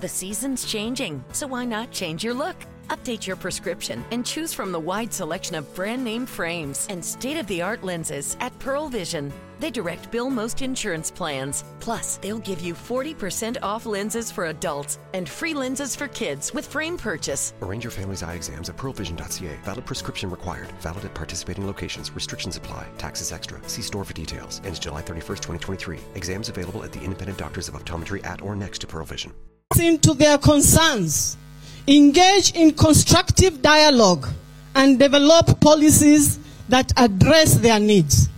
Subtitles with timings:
[0.00, 2.54] The season's changing, so why not change your look?
[2.86, 7.36] Update your prescription and choose from the wide selection of brand name frames and state
[7.36, 9.32] of the art lenses at Pearle Vision.
[9.58, 11.64] They direct bill most insurance plans.
[11.80, 16.64] Plus, they'll give you 40% off lenses for adults and free lenses for kids with
[16.64, 17.52] frame purchase.
[17.60, 19.56] Arrange your family's eye exams at pearlevision.ca.
[19.64, 20.68] Valid prescription required.
[20.80, 22.12] Valid at participating locations.
[22.12, 22.86] Restrictions apply.
[22.98, 23.58] Taxes extra.
[23.68, 24.62] See store for details.
[24.64, 25.98] Ends July 31st, 2023.
[26.14, 29.32] Exams available at the independent doctors of optometry at or next to Pearle Vision.
[29.76, 31.36] Into their concerns,
[31.86, 34.26] engage in constructive dialogue,
[34.74, 38.28] and develop policies that address their needs.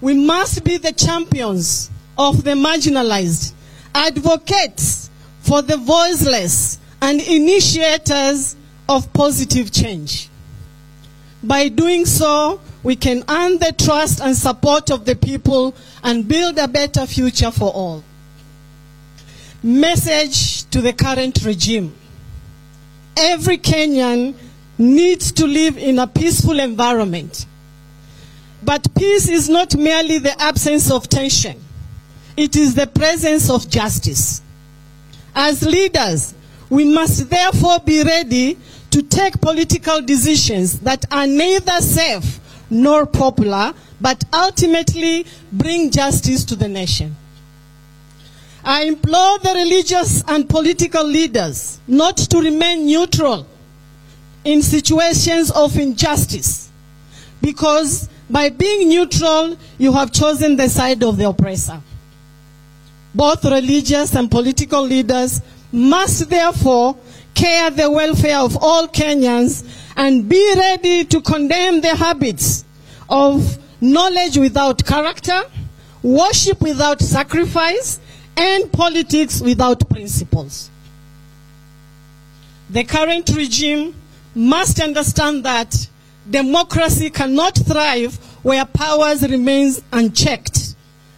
[0.00, 3.52] We must be the champions of the marginalized,
[3.94, 8.56] advocates for the voiceless, and initiators
[8.88, 10.28] of positive change.
[11.42, 16.58] By doing so, we can earn the trust and support of the people and build
[16.58, 18.04] a better future for all.
[19.62, 21.92] Message to the current regime.
[23.16, 24.34] Every Kenyan
[24.78, 27.44] needs to live in a peaceful environment.
[28.62, 31.60] But peace is not merely the absence of tension,
[32.36, 34.42] it is the presence of justice.
[35.34, 36.34] As leaders,
[36.70, 38.58] we must therefore be ready
[38.90, 42.38] to take political decisions that are neither safe
[42.70, 47.16] nor popular, but ultimately bring justice to the nation.
[48.68, 53.46] I implore the religious and political leaders not to remain neutral
[54.44, 56.68] in situations of injustice
[57.40, 61.80] because by being neutral, you have chosen the side of the oppressor.
[63.14, 65.40] Both religious and political leaders
[65.72, 66.94] must therefore
[67.32, 69.64] care the welfare of all Kenyans
[69.96, 72.66] and be ready to condemn the habits
[73.08, 75.40] of knowledge without character,
[76.02, 78.00] worship without sacrifice,
[78.38, 80.70] and politics without principles.
[82.70, 83.94] The current regime
[84.34, 85.88] must understand that
[86.30, 90.76] democracy cannot thrive where powers remains unchecked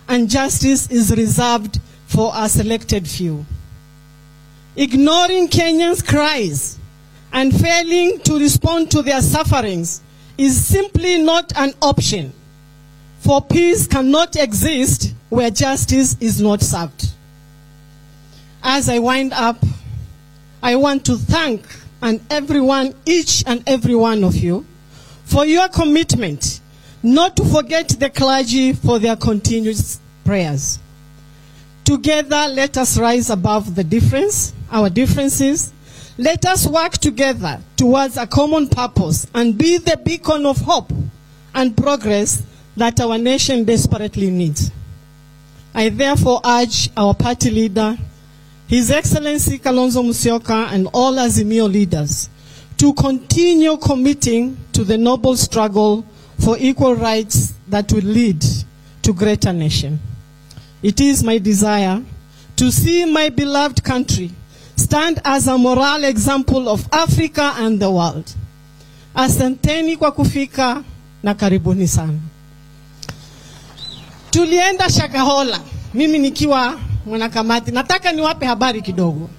[0.09, 3.45] and justice is reserved for a selected few.
[4.77, 6.79] Ignoring Kenyans' cries
[7.33, 10.01] and failing to respond to their sufferings
[10.39, 12.33] is simply not an option.
[13.21, 17.11] For peace cannot exist where justice is not served.
[18.63, 19.63] As I wind up,
[20.63, 21.65] I want to thank
[22.03, 24.65] and everyone, each and every one of you,
[25.25, 26.61] for your commitment
[27.03, 30.79] not to forget the clergy for their continuous prayers.
[31.85, 35.73] Together, let us rise above the difference, our differences.
[36.17, 40.93] Let us work together towards a common purpose and be the beacon of hope
[41.55, 42.43] and progress
[42.81, 44.71] that our nation desperately needs.
[45.75, 47.97] I therefore urge our party leader,
[48.67, 52.29] His Excellency Kalonzo Musyoka, and all Azimio leaders
[52.79, 56.05] to continue committing to the noble struggle
[56.39, 58.43] for equal rights that will lead
[59.03, 60.01] to greater nation.
[60.83, 62.03] It is my desire
[62.57, 64.31] to see my beloved country
[64.77, 68.33] stand as a moral example of Africa and the world.
[69.15, 70.83] Asanteni kwa kufika
[71.23, 72.19] na karibuni sana.
[74.31, 75.61] Tulienda Shakahola,
[75.95, 77.71] mimi nikiwa mwanakamati.
[77.71, 79.31] Nataka niwape habari kidogo.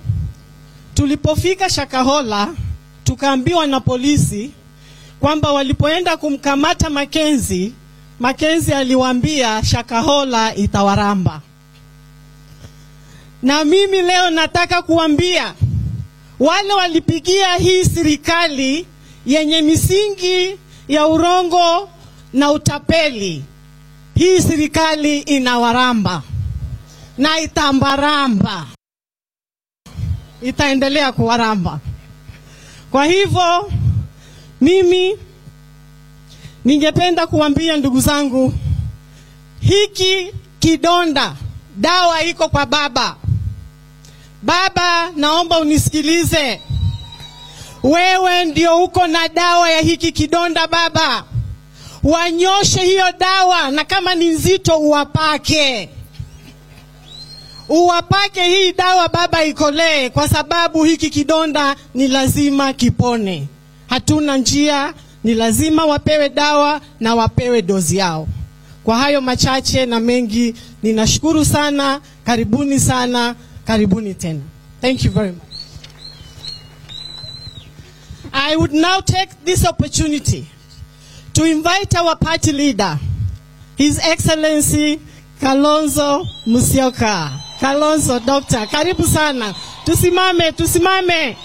[0.93, 2.53] Tulipofika Shakahola,
[3.03, 4.51] tukaambiwa na polisi
[5.19, 7.73] kwamba walipoenda kumkamata Makenzi,
[8.19, 11.41] Makenzi aliwaambia Shakahola itawaramba.
[13.43, 15.53] Na mimi leo nataka kuambia
[16.39, 18.85] wale walipigia hii serikali
[19.25, 20.57] yenye misingi
[20.87, 21.89] ya urongo
[22.33, 23.43] na utapeli,
[24.15, 26.23] hii serikali inawaramba
[27.17, 28.65] na itambaramba,
[30.41, 31.79] itaendelea kuwaramba.
[32.91, 33.71] Kwa hivyo
[34.61, 35.17] mimi
[36.65, 38.53] ningependa kuambia ndugu zangu,
[39.59, 41.35] hiki kidonda,
[41.77, 43.15] dawa iko kwa baba.
[44.41, 46.61] Baba, naomba unisikilize.
[47.83, 51.23] Wewe ndio uko na dawa ya hiki kidonda baba.
[52.03, 55.89] Wanyoshe hiyo dawa, na kama ni nzito uwapake,
[57.69, 63.47] uwapake hii dawa baba, ikolee, kwa sababu hiki kidonda ni lazima kipone.
[63.89, 64.93] Hatuna njia,
[65.23, 68.27] ni lazima wapewe dawa na wapewe dozi yao.
[68.83, 72.01] Kwa hayo machache na mengi, ninashukuru sana.
[72.25, 74.39] Karibuni sana, karibuni tena.
[74.81, 75.41] Thank you very much.
[78.33, 80.45] I would now take this opportunity
[81.41, 82.99] to invite our party leader,
[83.75, 85.01] His Excellency
[85.39, 87.31] Kalonzo Musyoka.
[87.59, 89.51] Kalonzo Doctor, karibu sana.
[89.83, 91.35] Tusimame, tusimame.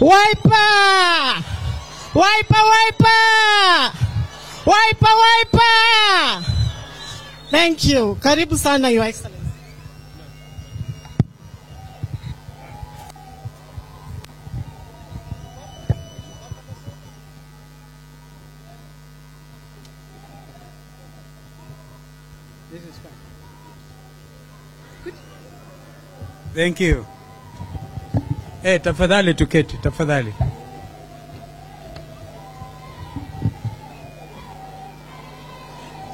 [0.00, 1.42] Waipa!
[2.14, 3.92] Waipa, waipa!
[4.66, 6.44] Waipa, waipa!
[7.50, 8.16] Thank you.
[8.20, 9.35] Karibu sana, Your Excellency.
[26.56, 27.06] Thank you.
[28.64, 30.32] Eh, tafadhali tuketi, tafadhali.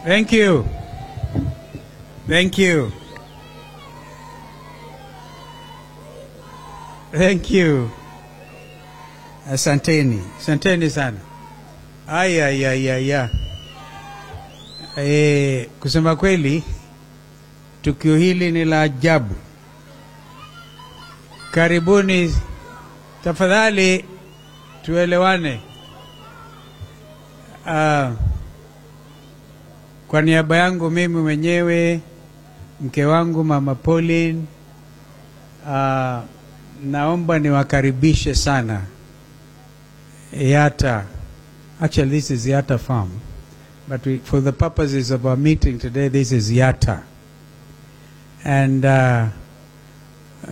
[0.04, 0.66] Thank you.
[2.28, 2.92] Thank you.
[7.12, 7.90] Thank you.
[9.50, 10.22] Asanteni.
[10.40, 11.18] Asanteni sana.
[12.08, 13.30] Aya ya ya ya.
[14.96, 16.62] Eh, kusema kweli
[17.82, 19.34] tukio hili ni la ajabu.
[21.52, 22.34] Karibuni,
[23.24, 24.04] tafadhali
[24.82, 25.60] tuelewane.
[27.66, 28.10] Uh,
[30.08, 32.00] kwa niaba yangu mimi mwenyewe,
[32.80, 34.42] mke wangu mama Pauline,
[35.66, 36.18] uh,
[36.84, 38.80] naomba niwakaribishe sana
[40.40, 41.04] Yata.
[41.80, 43.10] Actually, this is Yata Farm,
[43.88, 47.02] but we, for the purposes of our meeting today, this is Yata.
[48.44, 49.26] And uh,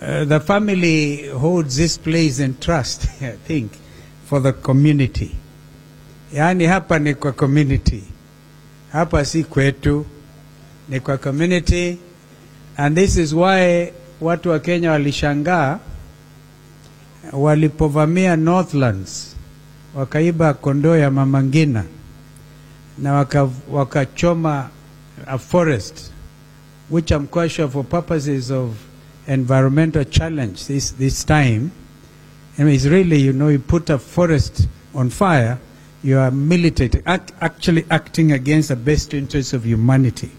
[0.01, 3.71] uh, the family holds this place in trust, I think,
[4.25, 5.35] for the community.
[6.33, 8.03] Yaani hapa ni kwa community,
[8.91, 10.05] hapa si kwetu,
[10.89, 11.97] ni kwa community,
[12.77, 13.91] and this is why
[14.21, 15.79] watu wa Kenya walishangaa
[17.33, 19.35] walipovamia Northlands
[19.95, 21.83] wakaiba kondoo ya Mama Ngina
[22.97, 24.69] na waka- wakachoma
[25.27, 26.11] a forest
[26.89, 28.69] which I'm quite sure for purposes of
[29.33, 31.71] environmental challenge this, this time,
[32.59, 32.79] I mean,
[33.11, 35.57] you know, you put a forest on fire,
[36.03, 40.31] you are militating, act, actually acting against the best interests of humanity.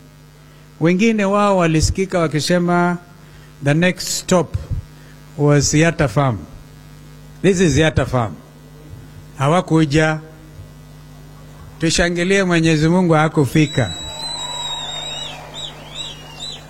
[0.81, 2.99] Wengine wao walisikika wakisema
[3.65, 4.57] the next stop
[5.39, 6.39] was Yatta Farm.
[7.43, 8.35] This is Yatta Farm.
[9.39, 10.21] Hawakuja.
[11.81, 13.95] Tushangilie Mwenyezi Mungu hakufika.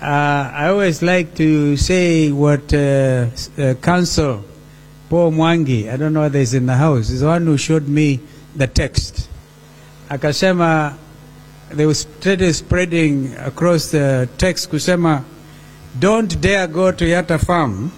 [0.03, 3.27] Uh, I always like to say what uh,
[3.57, 4.43] uh, Council
[5.09, 7.87] Paul Mwangi, I don't know whether he's in the house, is the one who showed
[7.87, 8.19] me
[8.53, 9.29] the text.
[10.09, 10.97] Akasema,
[11.69, 15.23] they were spreading across the text kusema,
[15.97, 17.89] don't dare go to Yata Farm,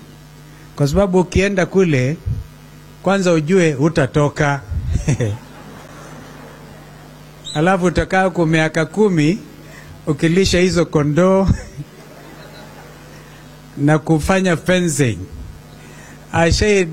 [0.76, 2.18] kwa sababu ukienda kule,
[3.04, 4.62] kwanza ujue utatoka.
[7.56, 9.40] Alafu utakaa kwa miaka kumi
[10.08, 11.48] ukilisha hizo kondoo
[13.78, 15.18] na kufanya fencing.
[16.34, 16.90] I said,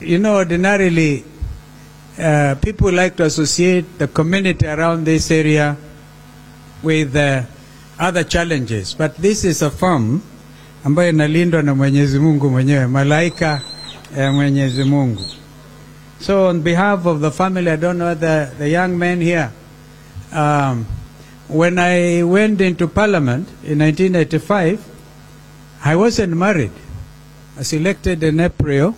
[0.00, 1.24] you know, ordinarily
[2.18, 5.76] uh, people like to associate the community around this area
[6.82, 7.42] with uh,
[7.98, 10.22] other challenges, but this is a farm
[10.84, 13.60] ambayo inalindwa na Mwenyezi Mungu mwenyewe, malaika
[14.18, 15.22] ya Mwenyezi Mungu.
[16.20, 19.50] So on behalf of the family, I don't know the, the young men here,
[20.32, 20.86] um,
[21.48, 24.78] when I went into parliament in 1985,
[25.86, 26.72] I wasn't married.
[27.54, 28.96] I was elected in April,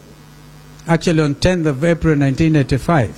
[0.86, 3.12] actually on 10th of April 1985.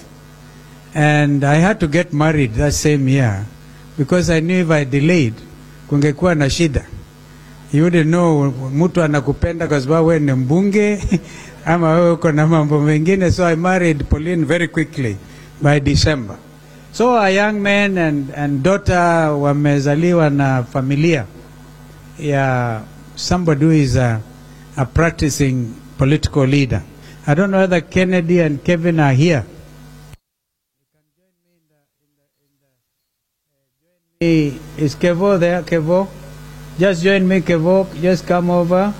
[0.92, 3.46] And I had to get married that same year
[3.96, 5.34] because I knew if I delayed,
[5.88, 6.84] kungekuwa na shida.
[7.72, 11.02] You wouldn't know mtu anakupenda kwa sababu wewe ni mbunge
[11.64, 13.30] ama wewe uko na mambo mengine.
[13.30, 15.16] So I married Pauline very quickly
[15.62, 16.36] by December.
[16.92, 21.24] So a young man and, and daughter wamezaliwa na familia
[22.18, 22.80] ya
[23.20, 24.22] somebody who is a,
[24.76, 26.82] a practicing political leader.
[27.26, 29.44] I don't know whether Kennedy and Kevin are here.
[34.18, 35.62] Hey, Is Kevo there?
[35.62, 36.08] Kevo?
[36.78, 37.88] Just join me, Kevo.
[38.00, 38.92] Just come over.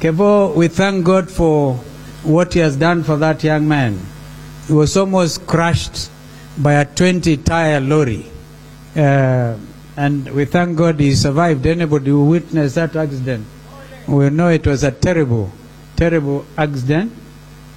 [0.00, 1.74] Kevo, we thank God for
[2.22, 3.98] what He has done for that young man.
[4.66, 6.10] He was almost crushed
[6.58, 8.26] by a 20 tire lorry.
[8.96, 9.56] Uh,
[9.96, 11.66] and we thank God he survived.
[11.66, 13.46] Anybody who witnessed that accident
[14.06, 15.50] will know it was a terrible,
[15.96, 17.12] terrible accident.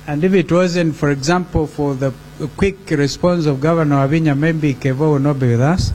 [0.08, 2.14] And if it wasn't, for example, for the
[2.56, 5.92] quick response of Governor Wavinya, maybe Kevo will not be with us.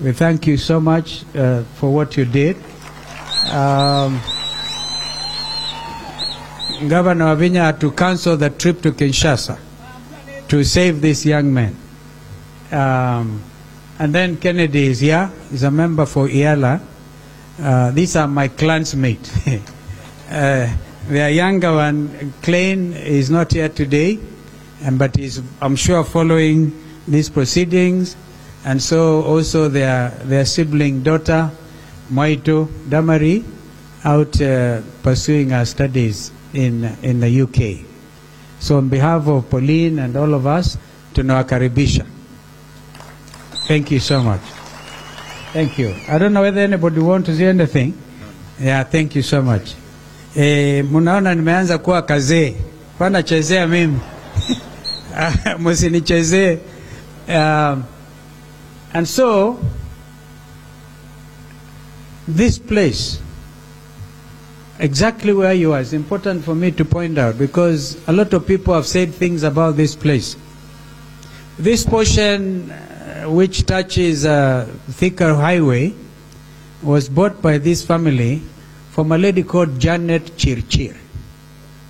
[0.00, 2.56] We thank you so much uh, for what you did.
[3.50, 4.20] Um,
[6.88, 9.58] Governor Wavinya had to cancel the trip to Kinshasa
[10.48, 11.76] to save this young man.
[12.72, 13.42] Um,
[13.98, 15.30] and then Kennedy is here.
[15.50, 16.80] He's a member for IALA.
[17.60, 19.30] Uh, these are my clansmates.
[20.30, 20.72] Uh,
[21.08, 24.16] their younger one, Klein, is not here today,
[24.92, 26.70] but is I'm sure following
[27.08, 28.14] these proceedings,
[28.64, 31.50] and so also their their sibling daughter,
[32.10, 33.42] Moito Damari,
[34.04, 37.84] out uh, pursuing her studies in in the UK.
[38.60, 40.78] So on behalf of Pauline and all of us,
[41.14, 42.06] to tunawakaribisha.
[43.66, 44.59] Thank you so much.
[45.52, 45.94] Thank you.
[46.08, 47.94] I don't know whether anybody want to say anything.
[48.58, 49.74] Yeah, thank you so much.
[50.36, 52.54] Eh, mnaona nimeanza kuwa kazee.
[52.98, 53.98] Wanachezea mimi.
[55.58, 56.58] Msinichezee.
[57.28, 57.84] Um,
[58.92, 59.58] and so
[62.28, 63.18] this place
[64.78, 68.46] exactly where you are is important for me to point out because a lot of
[68.46, 70.36] people have said things about this place.
[71.58, 72.72] This portion,
[73.26, 75.94] which touches a Thika highway,
[76.82, 78.42] was bought by this family
[78.90, 80.96] from a lady called Janet Chirchir,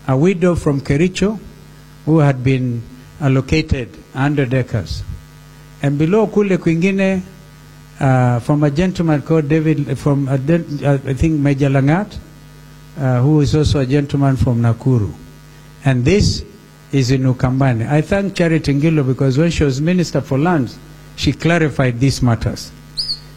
[0.09, 1.39] a widow from Kericho
[2.05, 2.83] who had been
[3.21, 5.03] allocated 100 acres.
[5.83, 7.23] And below kule kwingine,
[8.01, 12.19] uh, from a gentleman called David, from a, uh, I think Major Langat,
[12.99, 15.13] uh, who is also a gentleman from Nakuru.
[15.85, 16.45] And this
[16.93, 17.89] is in Ukambani.
[17.89, 20.79] I thank Charity Ngilu because when she was Minister for Lands,
[21.21, 22.73] she clarified these matters.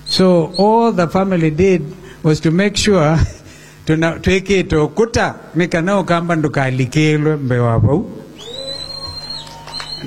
[0.05, 1.81] So all the family did
[2.23, 3.17] was to make sure
[3.85, 8.09] tuna twikite ukuta mikana ukamba ndukalikilwe mbewa vau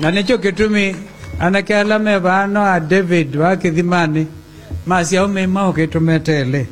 [0.01, 0.95] na nicho kitumi
[1.39, 4.27] anakialame vano a David wa kithimani
[4.85, 6.67] masi aume mao kitumetele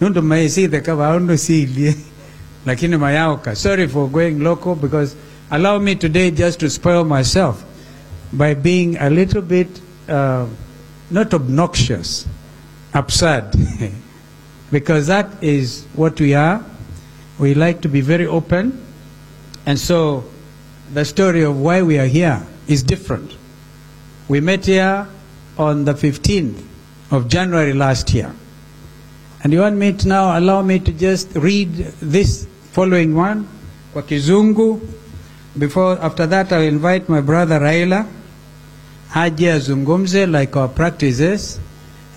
[0.00, 1.94] nundu maisithe ka vao nusilie
[2.66, 3.56] lakini mayaoka.
[3.56, 5.16] Sorry for going local because
[5.50, 7.64] allow me today just to spoil myself
[8.32, 9.68] by being a little bit
[10.08, 10.46] uh,
[11.10, 12.26] not obnoxious
[12.92, 13.50] absurd.
[14.70, 16.64] Because that is what we are.
[17.38, 18.82] We like to be very open.
[19.66, 20.24] And so
[20.92, 23.36] the story of why we are here is different.
[24.26, 25.06] We met here
[25.58, 26.60] on the 15th
[27.12, 28.34] of January last year.
[29.44, 33.46] And you want me to now allow me to just read this following one?
[33.92, 34.80] Kwa kizungu.
[35.56, 38.08] Before after that I'll invite my brother Raila
[39.14, 41.60] haje azungumze like our practices,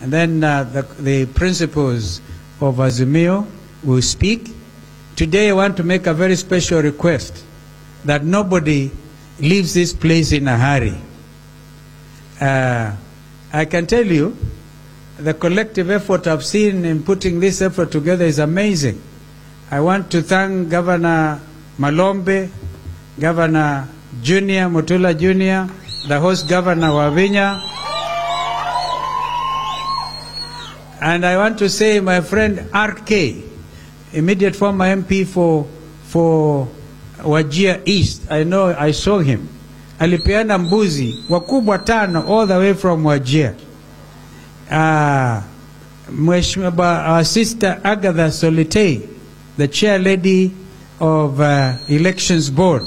[0.02, 2.22] and then uh, the, the principles
[2.60, 3.46] of Azimio
[3.84, 4.50] will speak.
[5.16, 7.44] Today I want to make a very special request
[8.06, 8.90] that nobody
[9.40, 10.98] leaves this place in a hurry.
[12.42, 12.96] Uh,
[13.54, 14.36] I can tell you
[15.20, 19.00] the collective effort I've seen in putting this effort together is amazing.
[19.70, 21.42] I want to thank Governor
[21.78, 22.50] Malombe,
[23.20, 23.88] Governor
[24.24, 25.70] Junior, Mutula Junior,
[26.06, 27.60] the host Governor Wavinya.
[31.02, 33.44] And I want to say my friend RK,
[34.14, 35.66] immediate former MP for,
[36.04, 36.68] for
[37.18, 38.30] Wajia East.
[38.32, 39.48] I know I saw him.
[40.00, 43.56] Alipeana mbuzi wakubwa tano all the way from Wajia.
[44.70, 45.42] Uh,
[46.12, 49.08] Mheshimiwa our sister Agatha Solitei,
[49.58, 50.54] the chair lady
[51.00, 52.84] of uh, elections board.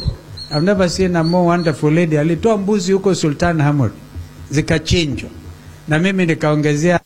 [0.52, 2.16] I've never seen a more wonderful lady.
[2.18, 3.92] Alitoa mbuzi huko Sultan Hamud
[4.50, 5.30] zikachinjwa,
[5.88, 7.00] na mimi nikaongezea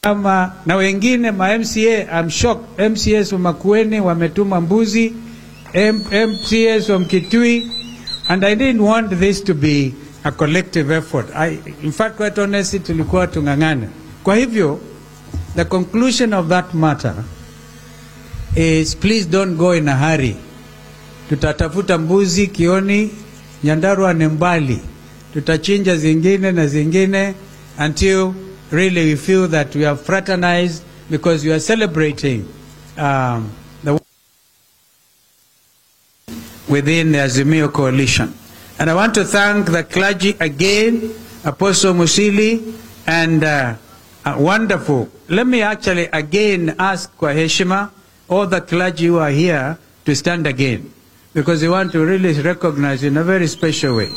[0.00, 2.20] kama na wengine ma MCA.
[2.20, 2.78] I'm shocked.
[2.90, 5.12] MCAs wa Makueni wametuma mbuzi,
[5.74, 7.70] MCAs wa Mkitui,
[8.28, 9.94] and I didn't want this to be
[10.24, 11.26] a collective effort.
[11.34, 13.88] I, in fact, quite honestly, tulikuwa tung'ang'ane.
[14.24, 14.80] Kwa hivyo,
[15.56, 17.14] the conclusion of that matter
[18.56, 20.36] is please don't go in a hurry.
[21.28, 23.10] Tutatafuta mbuzi Kioni,
[23.64, 24.78] Nyandarua ni mbali,
[25.32, 27.34] tutachinja zingine na zingine
[27.86, 28.32] until
[28.70, 32.44] really we feel that we have fraternized because we are celebrating
[32.98, 33.50] um,
[33.84, 33.98] the
[36.68, 38.32] within the Azimio coalition.
[38.78, 41.10] And I want to thank the clergy again,
[41.44, 42.74] Apostle Musili,
[43.06, 43.74] and uh,
[44.38, 45.08] wonderful.
[45.28, 47.90] Let me actually again ask kwa heshima
[48.28, 50.92] all the clergy who are here to stand again
[51.34, 54.08] because we want to really recognize in a very special way.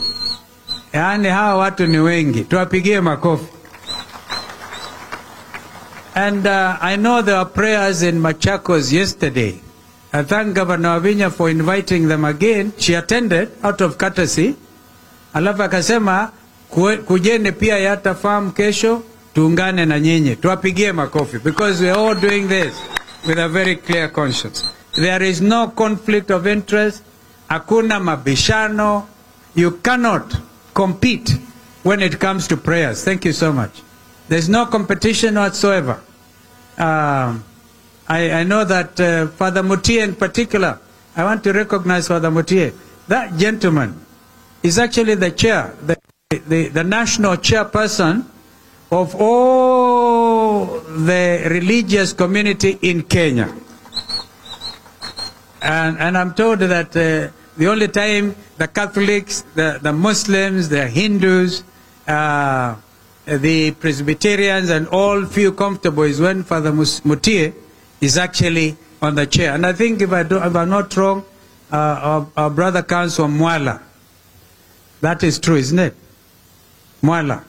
[0.93, 3.45] Yaani hawa watu ni wengi, tuwapigie makofi.
[6.15, 9.61] And uh, I know there were prayers in Machakos yesterday.
[10.11, 12.73] I thank Governor Wavinya for inviting them again.
[12.77, 14.55] She attended out of courtesy.
[15.33, 16.31] Alafu akasema
[17.05, 20.35] kujeni pia Yata Farm kesho tuungane na nyinyi.
[20.35, 22.73] Tuwapigie makofi because we are all doing this
[23.25, 24.73] with a very clear conscience.
[24.95, 27.03] There is no conflict of interest.
[27.49, 29.07] Hakuna mabishano.
[29.55, 30.35] You cannot
[30.73, 31.37] compete
[31.83, 33.03] when it comes to prayers.
[33.03, 33.81] Thank you so much.
[34.27, 36.01] There's no competition whatsoever.
[36.77, 37.43] Um,
[38.07, 40.79] I, I know that uh, Father Mutie in particular,
[41.15, 42.73] I want to recognize Father Mutie.
[43.07, 43.99] That gentleman
[44.63, 45.97] is actually the chair, the,
[46.29, 48.25] the, the national chairperson
[48.91, 53.53] of all the religious community in Kenya.
[55.61, 60.87] And, and I'm told that uh, the only time the Catholics, the, the Muslims, the
[60.87, 61.63] Hindus,
[62.07, 62.75] uh,
[63.25, 67.53] the Presbyterians, and all feel comfortable is when Father Mutie
[68.01, 69.53] is actually on the chair.
[69.53, 71.25] And I think if, I do, if I'm not wrong,
[71.71, 73.81] uh, our, our brother comes from Mwala.
[75.01, 75.95] That is true, isn't it?
[77.03, 77.43] Mwala.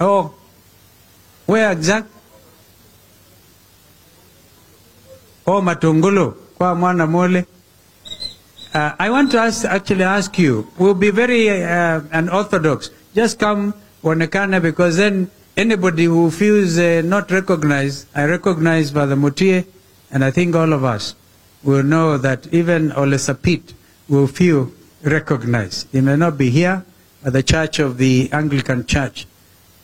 [0.00, 0.34] Oh,
[1.46, 2.08] where exact?
[5.46, 7.44] Oh, Matungulu, kwa mwana mole.
[8.72, 12.90] Uh, I want to ask, actually ask you, we'll be very uh, unorthodox.
[13.14, 19.66] Just come onekana because then anybody who feels uh, not recognized, I recognize Father Mutie,
[20.10, 21.14] and I think all of us
[21.62, 23.74] will know that even Ole Sapit
[24.08, 24.70] will feel
[25.02, 25.88] recognized.
[25.92, 26.84] He may not be here,
[27.22, 29.26] but the Church of the Anglican Church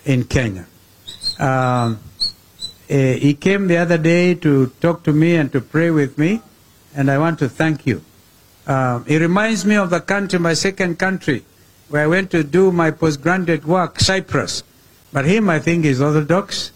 [0.06, 0.66] in Kenya.
[1.38, 1.98] Um,
[2.88, 6.40] eh, he came the other day to talk to me and to pray with me,
[6.94, 8.02] and I want to thank you.
[8.66, 11.44] Um, it reminds me of the country, my second country,
[11.88, 14.62] where I went to do my postgraduate work, Cyprus.
[15.12, 16.72] But him, I think, is Orthodox,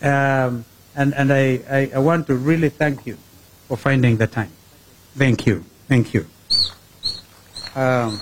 [0.00, 0.64] um,
[0.96, 3.18] and, and I, I, I want to really thank you
[3.68, 4.52] for finding the time.
[5.16, 5.64] Thank you.
[5.88, 6.26] Thank you.
[7.74, 8.20] Um,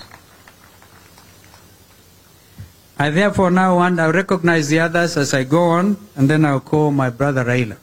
[2.97, 6.59] I therefore now want to recognize the others as I go on, and then I'll
[6.59, 7.77] call my brother Raila.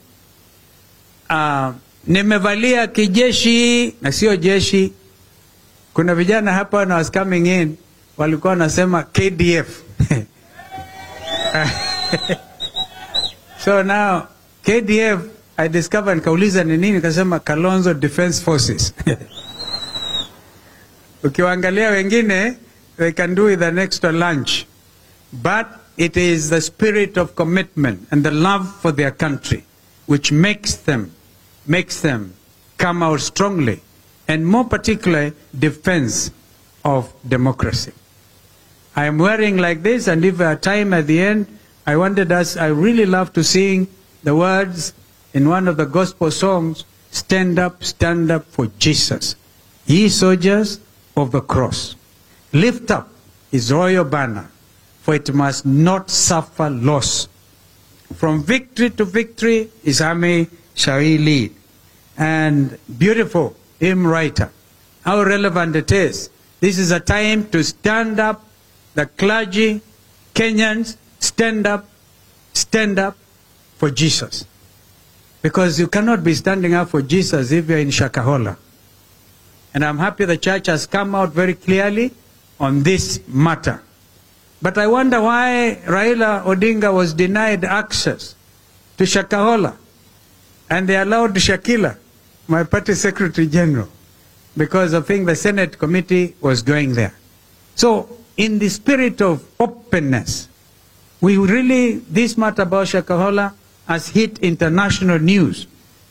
[1.29, 1.73] Uh,
[2.07, 4.93] nimevalia kijeshi na sio jeshi.
[5.95, 7.77] Kuna vijana hapa when was coming in
[8.17, 9.83] walikuwa wanasema KDF.
[13.65, 14.23] so now
[14.65, 15.21] KDF
[15.57, 18.95] I discovered nikauliza ni nini, kasema Kalonzo Defense Forces.
[21.25, 22.57] Ukiwaangalia wengine
[22.97, 24.65] they can do it the next lunch.
[25.33, 29.65] But it is the spirit of commitment and the love for their country
[30.07, 31.13] which makes them
[31.67, 32.35] makes them
[32.79, 33.81] come out strongly
[34.27, 36.31] and more particularly defense
[36.85, 37.93] of democracy.
[38.97, 42.57] I am wearing like this and if a time at the end I wanted us
[42.57, 43.87] I really love to sing
[44.23, 44.95] the words
[45.33, 49.37] in one of the gospel songs stand up stand up for Jesus
[49.87, 50.81] ye soldiers
[51.17, 51.95] of the cross
[52.53, 53.09] lift up
[53.51, 54.51] his royal banner
[55.01, 57.29] for it must not suffer loss.
[58.15, 61.55] From victory to victory, his army shall he lead.
[62.19, 64.53] And beautiful hymn writer,
[65.05, 66.29] how relevant it is.
[66.61, 68.45] This is a time to stand up,
[68.95, 69.81] the clergy,
[70.35, 71.89] Kenyans, stand up,
[72.53, 73.17] stand up
[73.79, 74.45] for Jesus.
[75.41, 78.59] Because you cannot be standing up for Jesus if you're in Shakahola.
[79.73, 82.13] And I'm happy the church has come out very clearly
[82.59, 83.83] on this matter.
[84.63, 88.35] But I wonder why Raila Odinga was denied access
[88.99, 89.77] to Shakahola
[90.69, 91.97] and they allowed Shakila,
[92.47, 93.89] my party secretary general,
[94.57, 97.15] because I think the Senate committee was going there.
[97.75, 100.49] So, in the spirit of openness,
[101.21, 103.55] we really, this matter about Shakahola
[103.87, 105.67] has hit international news.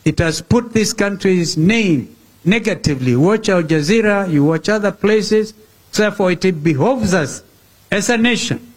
[0.05, 3.15] It has put this country's name negatively.
[3.15, 5.53] Watch Al Jazeera, you watch other places.
[5.93, 7.43] Therefore, it behoves us
[7.91, 8.73] as a nation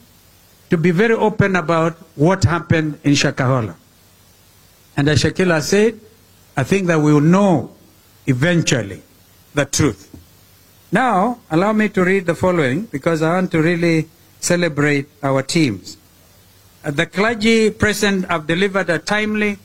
[0.70, 3.74] to be very open about what happened in Shakahola.
[4.96, 6.00] And as Shakila said,
[6.56, 7.74] I think that we will know
[8.26, 9.02] eventually
[9.54, 10.08] the truth.
[10.90, 14.08] Now, allow me to read the following because I want to really
[14.40, 15.96] celebrate our teams.
[16.84, 19.58] Uh, The clergy present have delivered a timely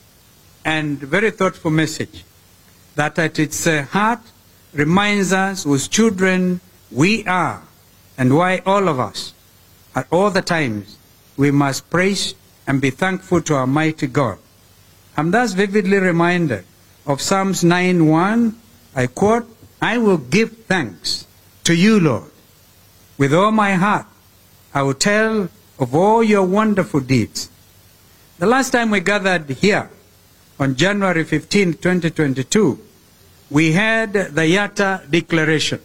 [0.64, 2.24] and very thoughtful message
[2.94, 4.20] that at its uh, heart
[4.72, 7.62] reminds us whose children we are
[8.16, 9.32] and why all of us
[9.94, 10.96] at all the times
[11.36, 12.34] we must praise
[12.66, 14.38] and be thankful to Almighty God.
[15.16, 16.64] I'm thus vividly reminded
[17.06, 18.54] of Psalms 9:1.
[18.94, 19.46] I quote,
[19.80, 21.26] I will give thanks
[21.64, 22.30] to you, Lord.
[23.16, 24.06] With all my heart,
[24.74, 25.48] I will tell
[25.78, 27.48] of all your wonderful deeds.
[28.38, 29.90] The last time we gathered here
[30.60, 32.78] on January 15, 2022,
[33.50, 35.80] we had the Yatta Declaration.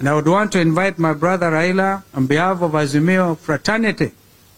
[0.00, 4.12] And I would want to invite my brother Raila on behalf of Azimio fraternity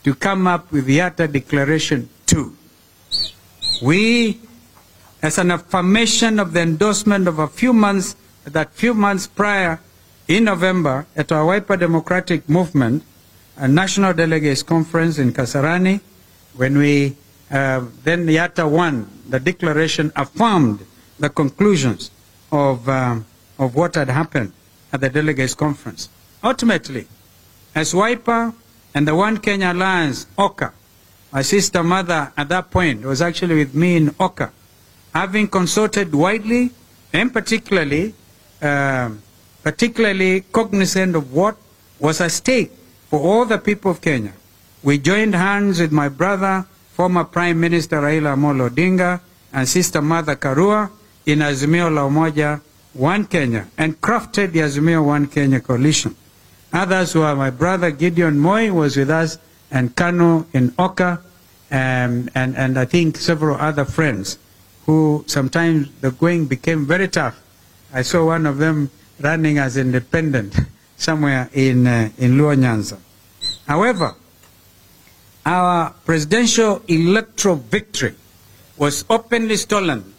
[0.04, 2.56] to come up with the Yatta Declaration too.
[3.82, 4.38] We,
[5.20, 9.80] as an affirmation of the endorsement of a few months, that few months prior
[10.28, 13.02] in November at our Wiper Democratic Movement,
[13.56, 16.00] a national delegates conference in Kasarani,
[16.54, 17.16] when we
[17.50, 20.86] uh, then Yatta 1, the declaration affirmed
[21.18, 22.12] the conclusions
[22.52, 23.26] of, um,
[23.58, 24.52] of what had happened
[24.92, 26.08] at the delegates conference.
[26.44, 27.06] Ultimately,
[27.74, 28.52] as Wiper
[28.94, 30.72] and the One Kenya Alliance, OKA,
[31.32, 34.52] my sister Martha at that point was actually with me in OKA,
[35.14, 36.70] having consulted widely
[37.12, 38.14] and particularly,
[38.60, 39.22] um
[39.62, 41.56] particularly cognizant of what
[42.00, 42.72] was at stake
[43.08, 44.32] for all the people of Kenya.
[44.82, 49.20] We joined hands with my brother, former Prime Minister Raila Amolo Odinga,
[49.52, 50.90] and Sister Martha Karua
[51.26, 52.60] in Azimio la Umoja
[52.94, 56.14] One Kenya and crafted the Azimio One Kenya coalition.
[56.72, 59.38] Others were my brother Gideon Moi was with us
[59.70, 61.20] and Kanu in Oka
[61.70, 64.38] um, and, and I think several other friends
[64.84, 67.40] who sometimes the going became very tough.
[67.94, 70.54] I saw one of them running as independent
[70.96, 72.98] somewhere in, uh, in Luo.
[73.66, 74.14] However,
[75.46, 78.14] our presidential electoral victory
[78.76, 80.11] was openly stolen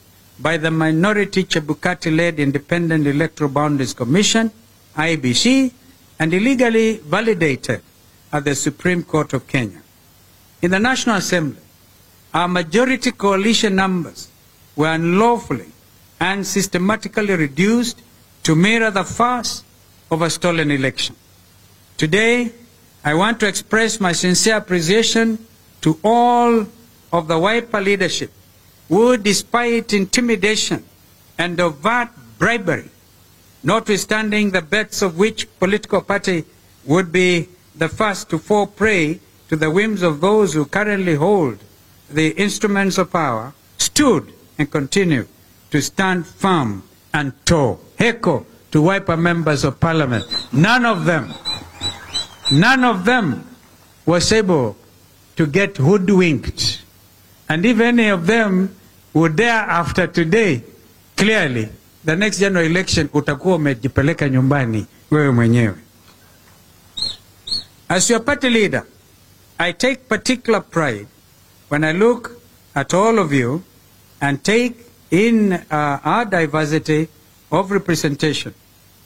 [0.44, 4.52] by the minority Chebukati-led Independent Electoral Boundaries Commission,
[4.98, 5.72] IEBC,
[6.20, 7.82] and illegally validated
[8.34, 9.82] at the Supreme Court of Kenya.
[10.62, 11.62] In the National Assembly,
[12.34, 14.28] our majority coalition numbers
[14.76, 15.72] were unlawfully
[16.20, 18.02] and systematically reduced
[18.44, 19.64] to mirror the farce
[20.12, 21.16] of a stolen election.
[21.96, 22.52] Today,
[23.06, 25.46] I want to express my sincere appreciation
[25.82, 26.68] to all
[27.14, 28.32] of the Wiper leadership
[28.94, 30.86] who, despite intimidation
[31.40, 32.90] and overt bribery,
[33.64, 36.46] notwithstanding the bets of which political party
[36.86, 41.58] would be the first to fall prey to the whims of those who currently hold
[42.08, 45.28] the instruments of power, stood and continue
[45.72, 46.84] to stand firm
[47.16, 47.80] and tall.
[47.98, 50.24] Heko to Wiper members of parliament.
[50.54, 51.34] None of them,
[52.52, 53.44] none of them
[54.06, 54.78] was able
[55.36, 56.84] to get hoodwinked.
[57.50, 58.76] And if any of them
[59.14, 60.64] would there after today,
[61.16, 61.70] clearly,
[62.04, 65.76] the next general election utakuwa umejipeleka nyumbani wewe mwenyewe.
[67.90, 68.84] As your party leader,
[69.58, 71.08] I take particular pride
[71.70, 72.32] when I look
[72.76, 73.62] at all of you
[74.22, 74.76] and take
[75.12, 77.08] in uh, our diversity
[77.52, 78.54] of representation.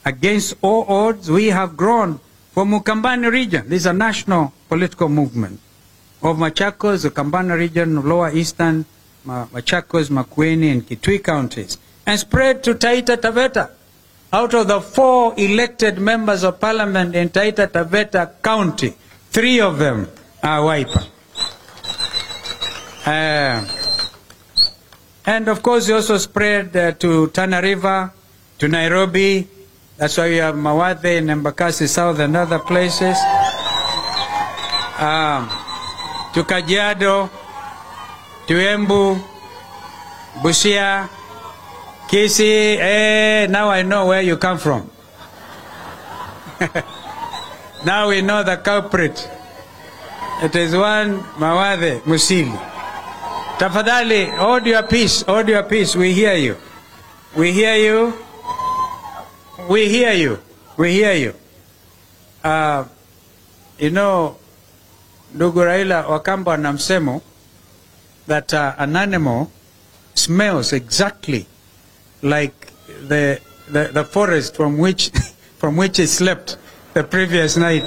[0.04, 2.18] Against all odds, we have grown
[2.54, 3.68] from Ukambani region.
[3.68, 5.60] This is a national political movement
[6.22, 8.86] of Machakos, Ukambani region, Lower Eastern,
[9.28, 13.70] Machakos, Makueni, and Kitui counties, and spread to Taita Taveta.
[14.32, 18.94] Out of the four elected members of parliament in Taita Taveta County,
[19.30, 20.08] three of them
[20.42, 21.04] are Wiper.
[23.06, 23.64] Uh,
[25.24, 28.12] and of course, we also spread uh, to Tana River,
[28.58, 29.46] to Nairobi.
[29.96, 33.16] That's why you have Mawathe and Embakasi South and other places.
[34.98, 35.48] Um,
[36.34, 37.30] to Kajiado,
[38.48, 39.20] to Embu,
[40.40, 41.08] Busia,
[42.08, 42.76] Kisi.
[42.80, 44.90] Eh, now I know where you come from.
[47.84, 49.28] now we know the culprit.
[50.42, 52.56] It is one Mawathe Musili.
[53.58, 55.94] Tafadhali, hold your peace, hold your peace.
[55.94, 56.56] We hear you.
[57.36, 58.14] We hear you.
[59.68, 60.38] We hear you.
[60.78, 61.34] We hear you.
[62.42, 62.84] Uh,
[63.78, 64.36] you know,
[65.34, 66.72] ndugu Raila Wakamba na
[68.28, 69.50] that uh, an animal
[70.14, 71.46] smells exactly
[72.22, 72.68] like
[73.08, 75.10] the, the, the forest from which,
[75.58, 76.56] from which it slept
[76.94, 77.84] the previous night.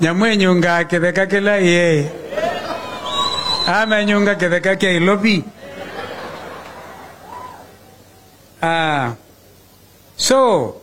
[0.00, 2.10] Nyamwenyunga kithekakila ye
[3.66, 5.44] amenyunga kitheka kia ilobi.
[8.62, 9.14] Uh,
[10.16, 10.80] so,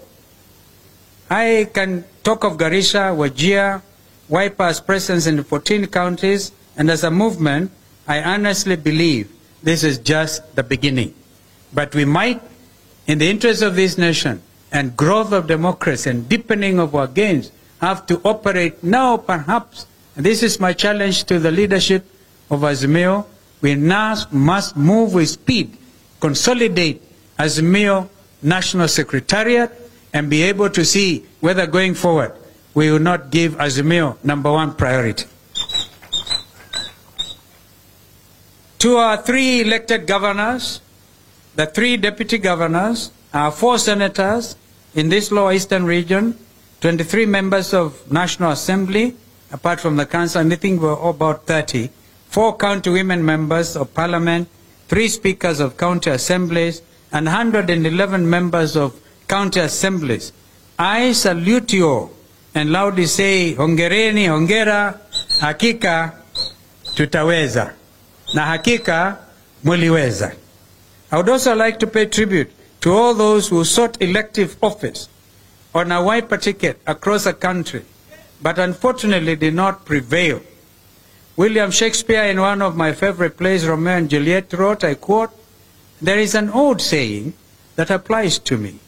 [1.30, 3.82] I can talk of Garisha, Wajia,
[4.30, 7.72] Wiper's presence in 14 counties, and as a movement,
[8.08, 9.30] I honestly believe
[9.64, 11.14] this is just the beginning.
[11.74, 12.42] But we might,
[13.06, 14.42] in the interest of this nation
[14.72, 19.86] and growth of democracy and deepening of our gains, have to operate now, perhaps.
[20.16, 22.06] And this is my challenge to the leadership
[22.50, 23.26] of Azimio.
[23.62, 25.78] We now must move with speed,
[26.20, 27.02] consolidate
[27.38, 28.10] Azimio
[28.42, 29.72] National Secretariat,
[30.14, 32.34] and be able to see whether going forward
[32.74, 35.26] we will not give Azimio number one priority.
[38.80, 40.82] To our three elected governors,
[41.56, 44.56] the three deputy governors, our four senators
[44.94, 46.38] in this lower eastern region,
[46.82, 49.16] 23 members of National Assembly,
[49.52, 51.90] apart from the council, I think we're about 30,
[52.30, 54.48] four county women members of parliament,
[54.88, 58.94] three speakers of county assemblies, and 111 members of
[59.28, 60.32] county assemblies.
[60.78, 62.12] I salute you
[62.54, 65.00] and loudly say, hongereni, hongera,
[65.42, 66.12] hakika
[66.96, 67.74] tutaweza.
[68.38, 69.18] Na hakika
[69.64, 70.32] muliweza.
[71.12, 75.10] I would also like to pay tribute to all those who sought elective office
[75.74, 77.82] on a Wiper ticket across the country,
[78.42, 80.42] but unfortunately did not prevail.
[81.36, 85.32] William Shakespeare, in one of my favorite plays, Romeo and Juliet, wrote, I quote,
[86.02, 87.34] There is an old saying
[87.76, 88.80] that applies to me.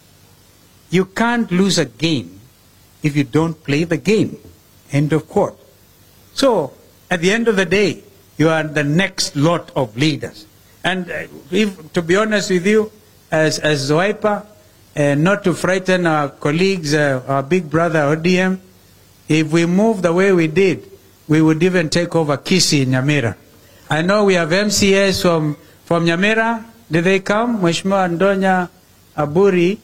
[0.92, 2.40] You can't lose a game
[3.02, 4.38] if you don't play the game.
[4.92, 5.58] End of quote.
[6.36, 6.74] So,
[7.10, 8.04] at the end of the day,
[8.40, 10.48] you are the next lot of leaders.
[10.84, 12.90] And uh, if, to be honest with you,
[13.30, 14.46] as, as Zoipa,
[14.96, 18.58] uh, not to frighten our colleagues, uh, our big brother ODM,
[19.28, 20.90] if we move the way we did,
[21.28, 23.36] we would even take over Kisii in Nyamira.
[23.90, 26.64] I know we have MCAs from, from Nyamira.
[26.90, 27.60] Did they come?
[27.60, 28.70] Mheshimiwa Ndonya
[29.18, 29.78] Aburi,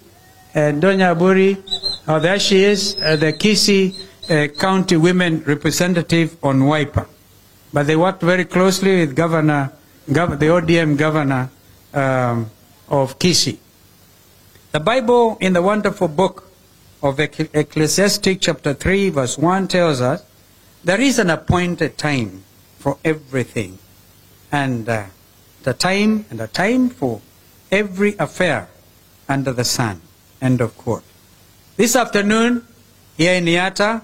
[0.56, 1.62] uh, Ndonya Aburi,
[2.08, 3.94] oh, there she is, uh, the Kisii
[4.30, 7.06] uh, County Women Representative on Wiper.
[7.76, 9.74] But they worked very closely with Governor,
[10.10, 11.50] Gov- the ODM Governor
[11.94, 12.50] um,
[12.88, 13.58] of Kisii.
[14.72, 16.50] The Bible, in the wonderful book
[17.04, 20.24] of Eccle- Ecclesiastic, chapter 3, verse 1, tells us
[20.86, 22.46] there is an appointed time
[22.80, 23.78] for everything,
[24.54, 25.08] and uh,
[25.64, 27.20] the time and a time for
[27.74, 28.70] every affair
[29.28, 30.00] under the sun.
[30.42, 31.04] End of quote.
[31.76, 32.66] This afternoon,
[33.18, 34.02] here in Niata,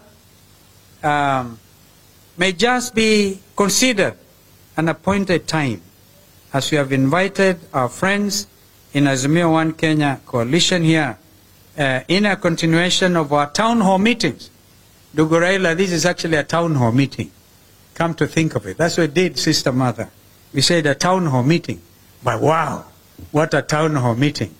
[1.01, 1.57] um,
[2.41, 4.17] may just be considered
[4.75, 5.80] an appointed time
[6.51, 8.47] as we have invited our friends
[8.93, 11.19] in Azimio One Kenya coalition here
[11.77, 14.49] uh, in a continuation of our town hall meetings.
[15.15, 17.30] Duguraila, this is actually a town hall meeting.
[17.93, 18.75] Come to think of it.
[18.75, 20.10] That's what we did, Sister Martha.
[20.51, 21.80] We said a town hall meeting.
[22.23, 22.86] But wow,
[23.30, 24.56] what a town hall meeting.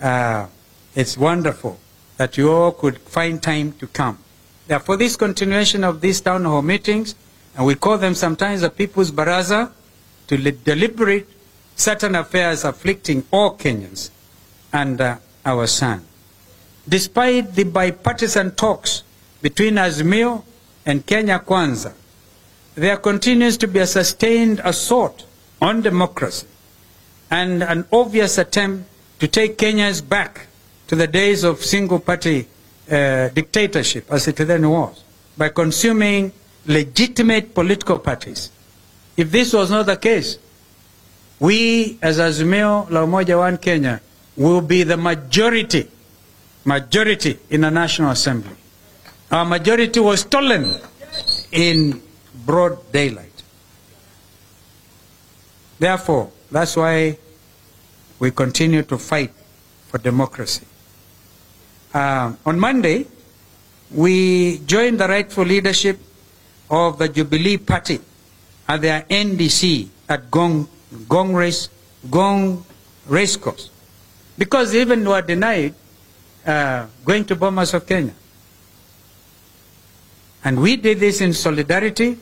[0.00, 0.46] Uh,
[0.94, 1.78] it's wonderful
[2.16, 4.16] that you all could find time to come.
[4.68, 7.14] Therefore, this continuation of these town hall meetings,
[7.56, 9.72] and we call them sometimes a People's Baraza,
[10.26, 11.26] to li- deliberate
[11.74, 14.10] certain affairs afflicting all Kenyans
[14.70, 16.04] and uh, our son.
[16.86, 19.02] Despite the bipartisan talks
[19.40, 20.44] between Azimio
[20.84, 21.94] and Kenya Kwanza,
[22.74, 25.24] there continues to be a sustained assault
[25.62, 26.46] on democracy
[27.30, 30.46] and an obvious attempt to take Kenyans back
[30.88, 32.46] to the days of single party
[32.90, 35.02] uh, dictatorship, as it then was,
[35.36, 36.32] by consuming
[36.66, 38.50] legitimate political parties.
[39.16, 40.38] If this was not the case,
[41.40, 44.00] we as Azimio La Umoja One Kenya
[44.36, 45.88] will be the majority,
[46.64, 48.56] majority in the National Assembly.
[49.30, 50.74] Our majority was stolen
[51.52, 52.00] in
[52.46, 53.42] broad daylight.
[55.78, 57.18] Therefore, that's why
[58.18, 59.32] we continue to fight
[59.88, 60.66] for democracy.
[61.92, 63.06] Uh, on Monday,
[63.90, 65.98] we joined the rightful leadership
[66.70, 67.98] of the Jubilee Party
[68.68, 71.70] at their NDC at Ngong, Ngong Race,
[72.06, 72.62] Ngong
[73.08, 73.70] Racecourse,
[74.36, 75.74] because even were denied
[76.44, 78.12] uh, going to Bomas of Kenya.
[80.44, 82.18] And we did this in solidarity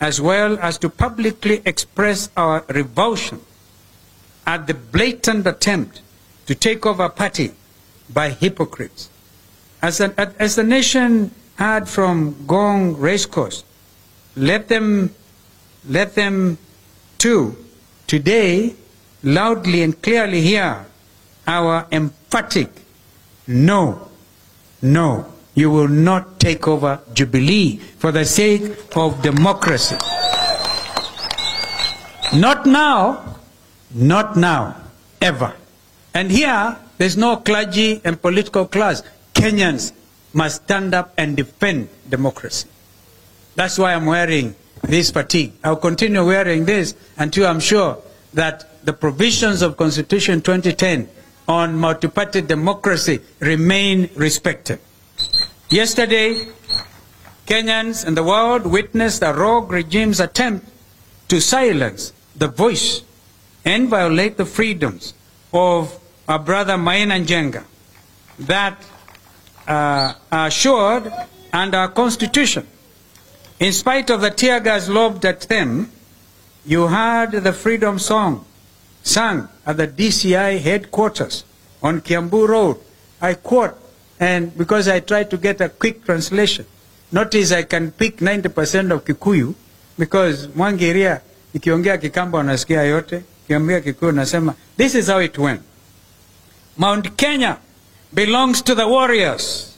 [0.00, 3.40] as well as to publicly express our revulsion
[4.46, 6.02] at the blatant attempt
[6.46, 7.52] to take over a party
[8.12, 9.08] by hypocrites.
[9.82, 13.64] As, an, as the nation had from Ngong Racecourse,
[14.36, 15.14] let them,
[15.88, 16.58] let them
[17.18, 17.56] too
[18.06, 18.74] today
[19.22, 20.86] loudly and clearly hear
[21.46, 22.70] our emphatic
[23.46, 24.08] no,
[24.82, 28.62] no, you will not take over Jubilee for the sake
[28.96, 29.96] of democracy.
[32.34, 33.38] Not now,
[33.94, 34.76] not now,
[35.20, 35.54] ever.
[36.12, 39.02] And here, there's no clergy and political class.
[39.34, 39.92] Kenyans
[40.32, 42.68] must stand up and defend democracy.
[43.54, 45.52] That's why I'm wearing this fatigue.
[45.64, 47.98] I'll continue wearing this until I'm sure
[48.34, 51.08] that the provisions of Constitution 2010
[51.48, 54.78] on multi-party democracy remain respected.
[55.70, 56.46] Yesterday,
[57.46, 60.68] Kenyans and the world witnessed a rogue regime's attempt
[61.28, 63.02] to silence the voice
[63.64, 65.14] and violate the freedoms
[65.52, 67.64] of our brother Maina Njenga
[68.40, 68.82] that
[69.66, 71.10] uh, are assured
[71.52, 72.66] under our constitution.
[73.58, 75.90] In spite of the tear gas lobbed at them,
[76.64, 78.44] you heard the freedom song
[79.02, 81.44] sung at the DCI headquarters
[81.82, 82.76] on Kiambu Road.
[83.20, 83.74] I quote,
[84.20, 86.66] and because I tried to get a quick translation,
[87.12, 89.54] notice I can pick 90% of Kikuyu
[89.98, 91.20] because Mwangiria
[91.54, 95.62] ikiongea Kikamba unasikia yote, kiongea Kikuyu nasema, this is how it went.
[96.76, 97.60] Mount Kenya
[98.12, 99.76] belongs to the warriors.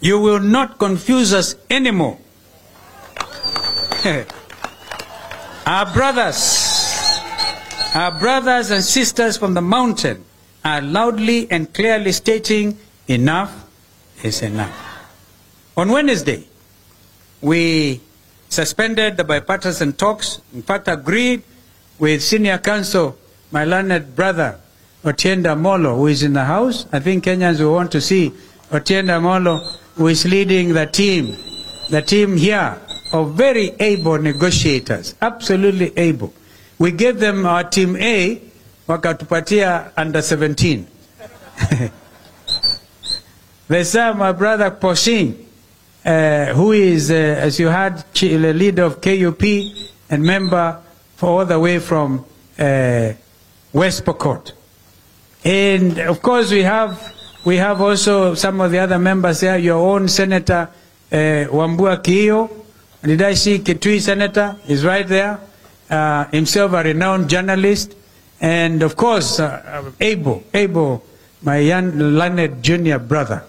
[0.00, 2.18] You will not confuse us anymore.
[5.66, 6.70] Our brothers
[7.92, 10.24] Our brothers and sisters from the mountain
[10.64, 13.50] are loudly and clearly stating enough
[14.22, 14.70] is enough.
[15.76, 16.46] On Wednesday,
[17.40, 18.00] we
[18.48, 21.42] suspended the bipartisan talks, in fact, agreed
[21.98, 23.18] with senior counsel,
[23.50, 24.60] my learned brother,
[25.04, 26.86] Otiende Amollo, who is in the House.
[26.92, 28.32] I think Kenyans will want to see
[28.70, 29.58] Otiende Amollo,
[29.94, 31.36] who is leading the team,
[31.88, 32.78] the team here
[33.12, 36.34] of very able negotiators, absolutely able.
[36.78, 38.42] We gave them our team A,
[38.86, 40.86] wakatupatia under 17.
[43.68, 45.46] they uh, my brother Poshin,
[46.04, 49.42] uh, who is, uh, as you heard, the leader of KUP
[50.10, 50.78] and member
[51.16, 52.24] for all the way from
[52.58, 53.12] uh,
[53.72, 54.52] West Pokot.
[55.44, 59.58] And of course, we have we have also some of the other members there.
[59.58, 60.68] Your own Senator
[61.10, 62.50] uh, Wambua Kiyo.
[63.02, 64.56] Did I see Kitui Senator?
[64.68, 65.40] Is right there.
[65.90, 67.96] Uh, himself a renowned journalist,
[68.40, 71.02] and of course, uh, able, able,
[71.42, 73.42] my young learned junior brother,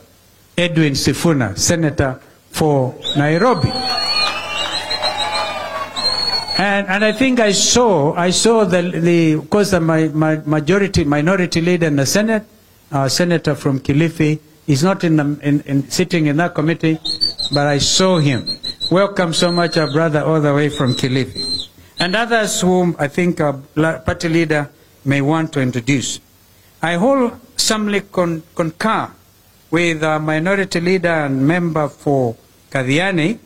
[0.57, 3.69] Edwin Sifuna, Senator for Nairobi.
[6.57, 10.35] And, and I think I saw, I saw the, the of course, the my, my
[10.45, 12.43] majority, minority leader in the Senate,
[12.91, 14.39] uh, Senator from Kilifi.
[14.67, 16.99] He's not in, the, in, in sitting in that committee,
[17.51, 18.47] but I saw him.
[18.91, 21.67] Welcome so much, our brother, all the way from Kilifi.
[21.99, 23.53] And others whom I think our
[23.99, 24.69] party leader
[25.05, 26.19] may want to introduce.
[26.81, 29.11] I wholesomely con- concur
[29.71, 32.35] with our minority leader and member for
[32.69, 33.39] Kathiani,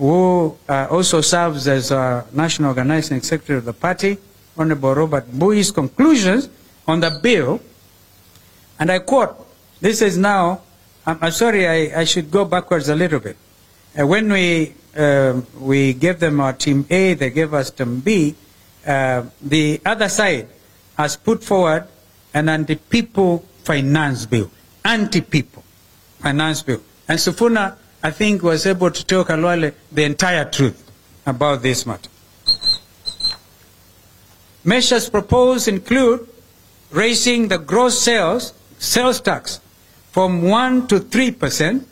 [0.00, 4.16] who uh, also serves as a national organizing secretary of the party,
[4.56, 6.48] Honorable Robert Mbui's conclusions
[6.88, 7.60] on the bill.
[8.78, 9.36] And I quote,
[9.78, 10.62] this is now,
[11.04, 13.36] I'm, I'm sorry, I, I should go backwards a little bit.
[13.92, 18.34] Uh, when we, um we gave them our team A, they gave us team B,
[18.86, 20.48] uh, the other side
[20.96, 21.86] has put forward
[22.32, 24.50] an anti-people finance bill.
[24.82, 25.62] Anti-people
[26.20, 26.80] finance bill.
[27.06, 30.90] And Sifuna, I think, was able to tell Khalwale the entire truth
[31.26, 32.08] about this matter.
[34.64, 36.28] Measures proposed include
[36.90, 39.60] raising the gross sales, sales tax
[40.12, 41.88] from 1 to 3 percent,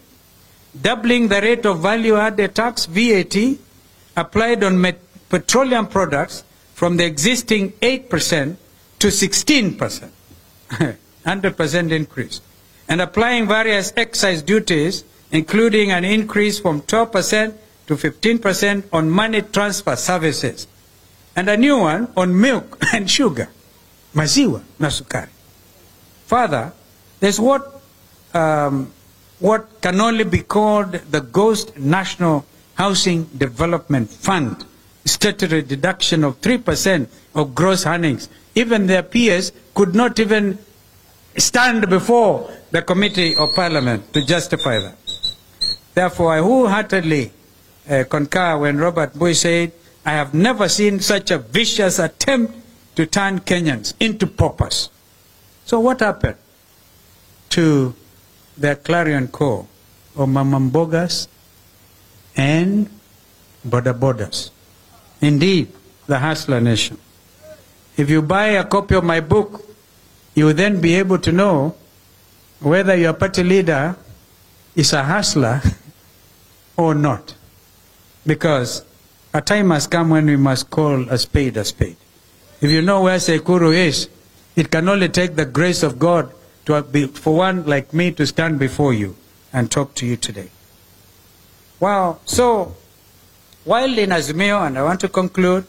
[0.80, 3.36] doubling the rate of value-added tax, VAT,
[4.16, 6.44] applied on met- petroleum products
[6.74, 8.58] from the existing 8 percent
[8.98, 10.12] to 16 percent,
[10.78, 12.40] 100 percent increase,
[12.88, 17.54] and applying various excise duties, including an increase from 12 percent
[17.86, 20.66] to 15 percent on money transfer services,
[21.36, 23.48] and a new one on milk and sugar,
[24.14, 25.30] maziwa na sukari.
[26.26, 26.72] Further,
[27.20, 27.80] there's what
[28.34, 28.92] um,
[29.40, 34.64] what can only be called the Ghost National Housing Development Fund,
[35.04, 38.28] statutory deduction of 3% of gross earnings.
[38.54, 40.58] Even their peers could not even
[41.36, 44.96] stand before the Committee of Parliament to justify that.
[45.98, 47.32] Therefore, I wholeheartedly
[47.90, 49.72] uh, concur when Robert Mbui said,
[50.06, 52.54] I have never seen such a vicious attempt
[52.94, 54.90] to turn Kenyans into paupers.
[55.64, 56.36] So what happened
[57.50, 57.96] to
[58.56, 59.68] the clarion call
[60.14, 61.26] of Mamambogas
[62.36, 62.88] and
[63.66, 64.50] Boda Bodas?
[65.20, 65.66] Indeed,
[66.06, 66.96] the hustler nation.
[67.96, 69.66] If you buy a copy of my book,
[70.36, 71.74] you will then be able to know
[72.60, 73.96] whether your party leader
[74.76, 75.60] is a hustler
[76.78, 77.34] or not.
[78.24, 78.84] Because
[79.34, 81.96] a time has come when we must call a spade a spade.
[82.62, 84.08] If you know where Tseikuru is,
[84.56, 86.32] it can only take the grace of God
[86.64, 89.16] to be, for one like me to stand before you
[89.52, 90.50] and talk to you today.
[91.80, 92.18] Wow.
[92.24, 92.74] So,
[93.64, 95.66] while in Azimio, and I want to conclude,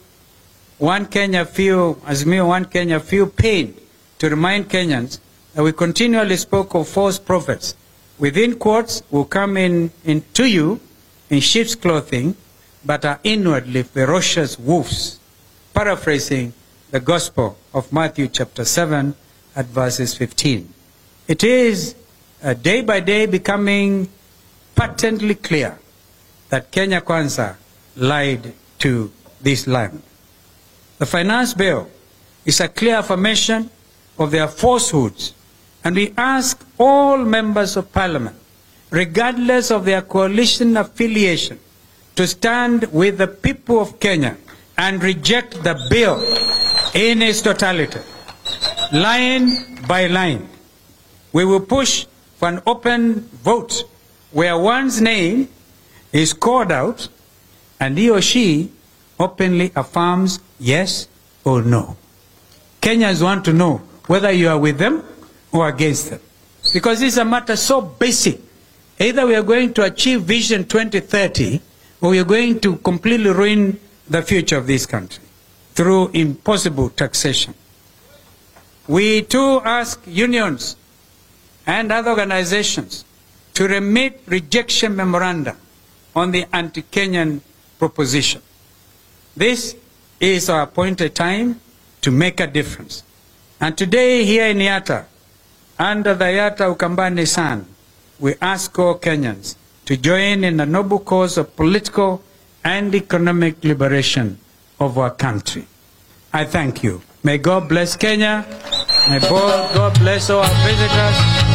[0.78, 3.76] one Kenya feel, Azimio, one Kenya feel pain
[4.20, 5.20] to remind Kenyans
[5.54, 7.76] that we continually spoke of false prophets.
[8.18, 10.80] Within quotes will come in, in to you
[11.30, 12.36] in sheep's clothing,
[12.84, 15.20] but are inwardly ferocious wolves.
[15.74, 16.54] Paraphrasing
[16.92, 19.16] the Gospel of Matthew chapter 7
[19.56, 20.74] at verses 15.
[21.28, 21.96] It is
[22.42, 24.10] uh, day by day becoming
[24.76, 25.78] patently clear
[26.50, 27.56] that Kenya Kwanza
[27.96, 29.12] lied to
[29.42, 30.02] this land.
[30.98, 31.90] The finance bill
[32.46, 33.70] is a clear affirmation
[34.18, 35.34] of their falsehoods,
[35.84, 38.36] and we ask all members of parliament,
[38.90, 41.60] regardless of their coalition affiliation,
[42.16, 44.38] to stand with the people of Kenya
[44.78, 46.20] and reject the bill
[46.94, 48.00] in its totality,
[48.92, 49.50] line
[49.88, 50.50] by line.
[51.32, 52.06] We will push
[52.38, 53.84] for an open vote
[54.32, 55.50] where one's name
[56.12, 57.08] is called out
[57.80, 58.72] and he or she
[59.20, 61.08] openly affirms yes
[61.44, 61.98] or no.
[62.82, 63.78] Kenyans want to know
[64.08, 65.04] whether you are with them
[65.52, 66.20] or against them.
[66.74, 68.40] Because this is a matter so basic.
[69.00, 71.62] Either we are going to achieve Vision 2030
[72.02, 73.80] or we are going to completely ruin
[74.10, 75.24] the future of this country
[75.74, 77.54] through impossible taxation.
[78.88, 80.76] We too ask unions
[81.66, 83.06] and other organizations
[83.54, 85.56] to remit rejection memoranda
[86.16, 87.40] on the anti-Kenyan
[87.78, 88.42] proposition.
[89.38, 89.76] This
[90.20, 91.62] is our appointed time
[92.02, 93.04] to make a difference.
[93.62, 95.06] And today here in Yatta,
[95.78, 97.66] under the Yatta Ukambani Sun,
[98.20, 99.56] we ask all Kenyans
[99.86, 102.22] to join in the noble cause of political
[102.64, 104.38] and economic liberation
[104.80, 105.66] of our country.
[106.34, 107.02] I thank you.
[107.24, 108.46] May God bless Kenya.
[109.10, 111.49] May God bless our visitors.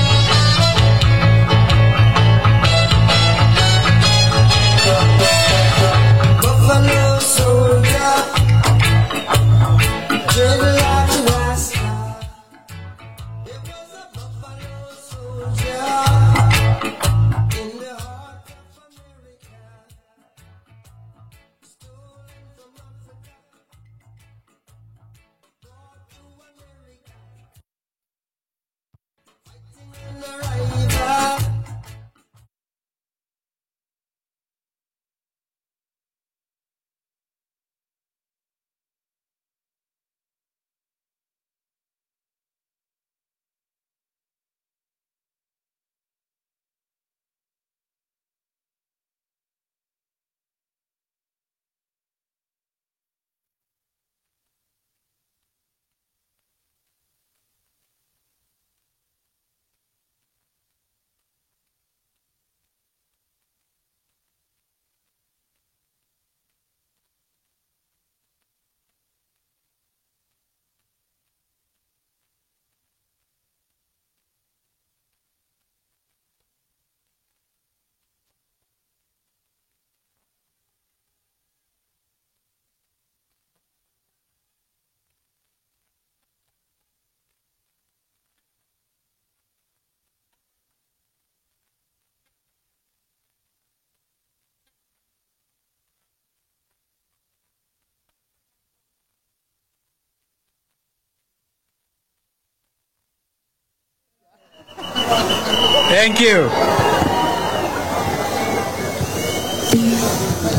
[106.05, 106.41] Thank you.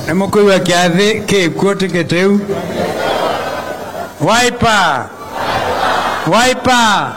[0.07, 2.39] Nĩmũkũigua kĩathĩ kĩkuo tĩkĩtĩ u
[4.27, 5.09] Wiper.
[6.33, 7.13] Wiper.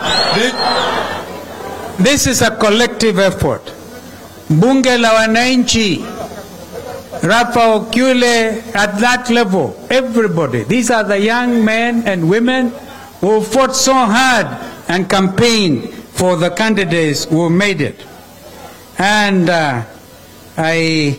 [2.05, 3.73] This is a collective effort.
[4.51, 6.05] Bunge la wananchi
[7.23, 10.65] Rafa Okyule at that level everybody.
[10.65, 12.73] These are the young men and women
[13.23, 14.47] who fought so hard
[14.89, 18.05] and campaigned for the candidates who made it
[18.99, 19.85] and uh,
[20.57, 21.19] I,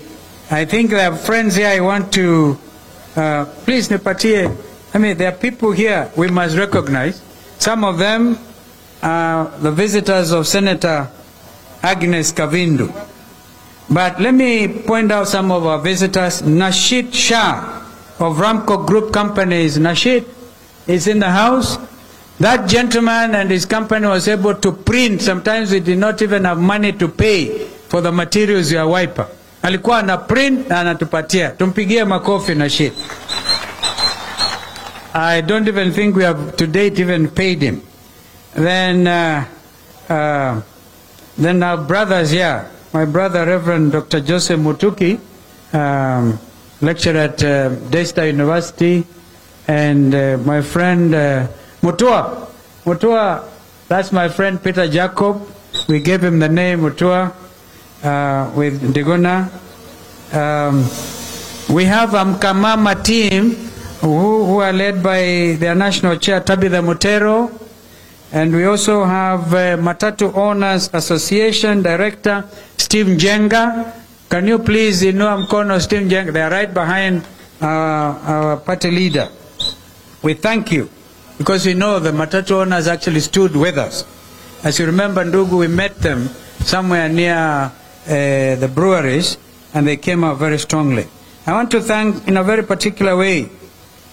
[0.52, 2.58] I think there are friends here I want to,
[3.16, 4.56] uh, please nipatie,
[4.94, 7.22] I mean there are people here we must recognize.
[7.58, 8.38] Some of them
[9.02, 11.10] are the visitors of Senator
[11.82, 12.92] Agnes Kavindu.
[13.90, 16.42] But let me point out some of our visitors.
[16.44, 17.80] Nashid Shah
[18.20, 19.80] of Ramco Group Companies.
[19.80, 20.26] Nashid
[20.86, 21.78] is in the house.
[22.40, 25.22] That gentleman and his company was able to print.
[25.22, 29.28] Sometimes we did not even have money to pay for the materials ya wiper.
[29.62, 31.50] Alikuwa ana print na anatupatia.
[31.58, 32.94] Tumpigie makofi Nashid.
[35.14, 37.82] I don't even think we have to date even paid him.
[38.54, 39.46] Then, uh,
[40.08, 40.62] uh,
[41.38, 44.22] then our brothers here, my brother Reverend Dr.
[44.22, 45.20] Joseph Mutuki,
[45.74, 46.40] um,
[46.82, 49.06] lecturer at uh, Daystar University,
[49.68, 51.48] and uh, my friend uh,
[51.82, 52.48] Mutua.
[52.86, 53.48] Mutua,
[53.88, 55.48] that's my friend Peter Jacob.
[55.88, 57.34] We gave him the name Mutua
[58.04, 59.48] uh, with Diguna.
[60.34, 60.84] Um,
[61.74, 63.56] we have Amkamama team
[64.02, 67.50] who, who are led by their national chair Tabitha Mutero,
[68.32, 72.44] and we also have uh, Matatu Owners Association Director
[72.78, 73.96] Steve Jenga.
[74.30, 76.32] Can you please inua mkono Steve Jenga?
[76.34, 77.24] They are right behind
[77.62, 79.30] uh, our party leader.
[80.22, 80.90] We thank you
[81.40, 84.04] because we know the Matatu owners actually stood with us.
[84.64, 86.28] As you remember, Ndugu, we met them
[86.68, 87.72] somewhere near uh,
[88.06, 89.38] the breweries
[89.74, 91.08] and they came out very strongly.
[91.48, 93.50] I want to thank in a very particular way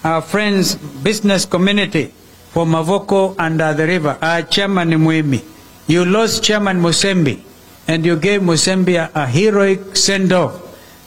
[0.04, 2.06] our friends, business community
[2.54, 4.16] for Mavoko and uh, the river.
[4.22, 5.44] Our chairman Mwemi.
[5.88, 7.42] You lost Chairman Musembi
[7.88, 10.62] and you gave Musembi a, a heroic send off.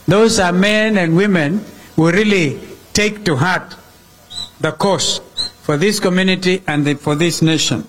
[0.06, 1.64] Those are men and women
[1.96, 2.60] who really
[2.92, 3.76] take to heart
[4.60, 5.22] the cause
[5.70, 7.88] for this community and the, for this nation.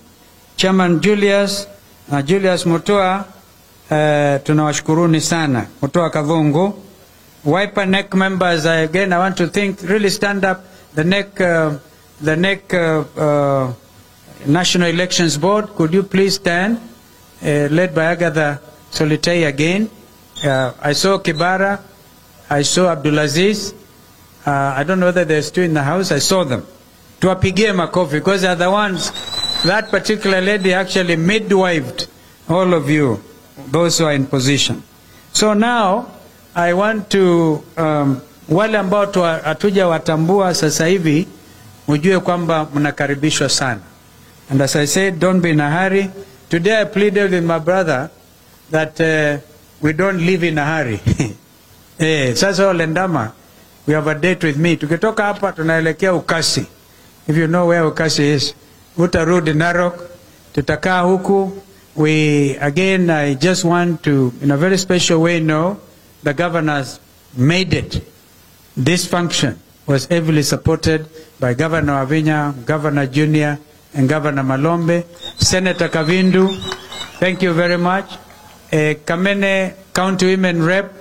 [0.55, 1.65] Chairman Julius,
[2.11, 3.93] uh, Julius Mutua, uh,
[4.43, 5.67] tunawashukuruni sana.
[5.81, 6.75] Mutua Kavungu.
[7.43, 10.63] Wiper neck members, again, I want to think, really stand up.
[10.93, 11.79] The neck, uh,
[12.21, 13.73] the neck uh, uh,
[14.45, 16.77] National Elections Board, could you please stand?
[17.41, 18.61] Uh, led by Agatha
[18.91, 19.89] Solitei again.
[20.45, 21.81] Uh, I saw Kibara.
[22.47, 23.73] I saw Abdulaziz.
[24.45, 26.11] Uh, I don't know whether they're still in the house.
[26.11, 26.67] I saw them.
[27.21, 29.11] Tuwapigie makofi because they're the ones,
[29.63, 32.07] that particular lady actually midwifed
[32.49, 33.21] all of you,
[33.69, 34.81] those who are in position.
[35.31, 36.07] So now,
[36.55, 39.05] I want to, um, wale ambao
[39.43, 41.27] hatuja watambua sasa hivi,
[41.87, 43.81] mjue kwamba mnakaribishwa sana.
[44.49, 46.09] And as I said, don't be in a hurry.
[46.49, 48.09] Today I pleaded with my brother
[48.71, 49.37] that uh,
[49.81, 50.99] we don't live in a hurry.
[51.99, 53.31] eh, sasa Olendama,
[53.87, 54.75] we have a date with me.
[54.75, 56.65] Tukitoka hapa tunaelekea Ukasi.
[57.31, 58.53] If you know where Ukasi is,
[58.97, 59.95] utarudi Narok,
[60.53, 61.61] tutakaa huku.
[61.95, 65.79] We, again, I just want to, in a very special way, know
[66.23, 66.99] the governors
[67.37, 68.03] made it.
[68.75, 69.57] This function
[69.87, 71.05] was heavily supported
[71.39, 73.57] by Governor Wavinya, Governor Junior,
[73.93, 75.05] and Governor Malombe,
[75.37, 76.53] Senator Kavindu.
[77.19, 78.11] Thank you very much.
[78.73, 80.93] Uh, Kamene County Women Rep,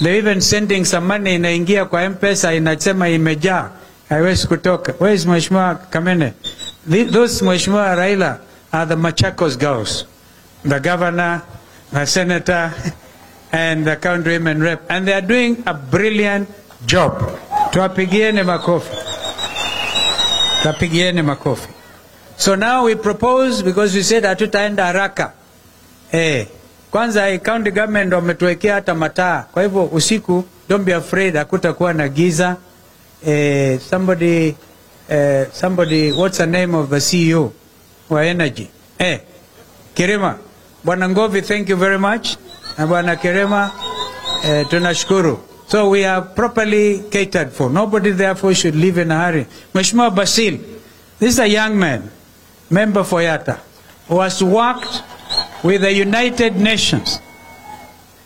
[0.00, 3.70] they're even sending some money inaingia kwa M-Pesa inasema imejaa,
[4.08, 4.92] haiwezi kutoka.
[5.00, 6.32] Where Mheshimiwa Kamene?
[7.12, 8.38] Those Mheshimiwa Raila
[8.72, 10.04] are the Machakos girls,
[10.64, 11.42] the governor,
[11.92, 12.72] the senator,
[13.52, 16.48] and the county women rep, and they are doing a brilliant
[16.86, 17.12] job.
[17.70, 18.90] Tuwapigieni makofi.
[20.62, 21.68] Tuwapigieni makofi.
[22.36, 25.32] So now we propose because we said hatutaenda haraka.
[26.12, 26.46] Eh,
[26.90, 29.42] kwanza county government wametuwekea hata mataa.
[29.52, 32.56] Kwa hivyo usiku don't be afraid hakutakuwa na giza.
[33.24, 34.56] Eh, somebody
[35.08, 37.52] eh, somebody what's the name of the CEO
[38.08, 38.70] wa energy?
[38.98, 39.18] Eh,
[39.94, 40.38] Kirema.
[40.84, 42.36] Bwana Ngovi, thank you very much.
[42.78, 43.72] Na Bwana Kirema,
[44.44, 45.40] eh, tunashukuru.
[45.66, 47.68] So we are properly catered for.
[47.68, 49.46] Nobody therefore should live in a hurry.
[49.74, 50.58] Mheshimiwa Basil,
[51.18, 52.08] this is a young man,
[52.70, 53.58] member for Yatta,
[54.06, 55.02] who has worked
[55.64, 57.18] with the United Nations.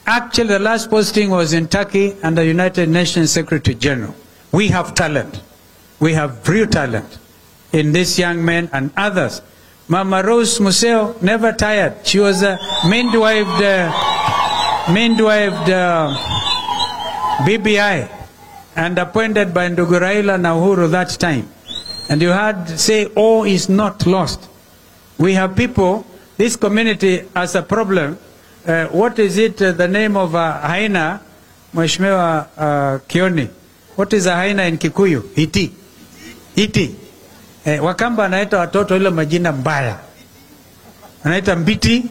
[0.06, 4.14] Actually, the last posting was in Turkey under United Nations Secretary General.
[4.52, 5.40] We have talent.
[5.98, 7.18] We have real talent
[7.72, 9.40] in this young man and others.
[9.88, 12.06] Mama Rose Museo never tired.
[12.06, 13.92] She was a midwifed, uh,
[14.92, 16.14] midwifed uh,
[17.46, 18.10] BBI
[18.76, 21.48] and appointed by Ndugu Raila na that time.
[22.10, 24.48] And you had say, all is not lost.
[25.18, 26.04] We have people,
[26.36, 28.18] this community has a problem.
[28.66, 31.22] Uh, what is it, uh, the name of a hyena,
[31.74, 33.48] Mheshimiwa uh, Kioni?
[33.96, 35.22] What is a hyena in Kikuyu?
[35.34, 35.70] Hiti.
[36.56, 36.94] Hiti.
[37.64, 39.98] Eh, Wakamba anaita watoto ile majina mbaya,
[41.24, 42.04] anaita mbiti,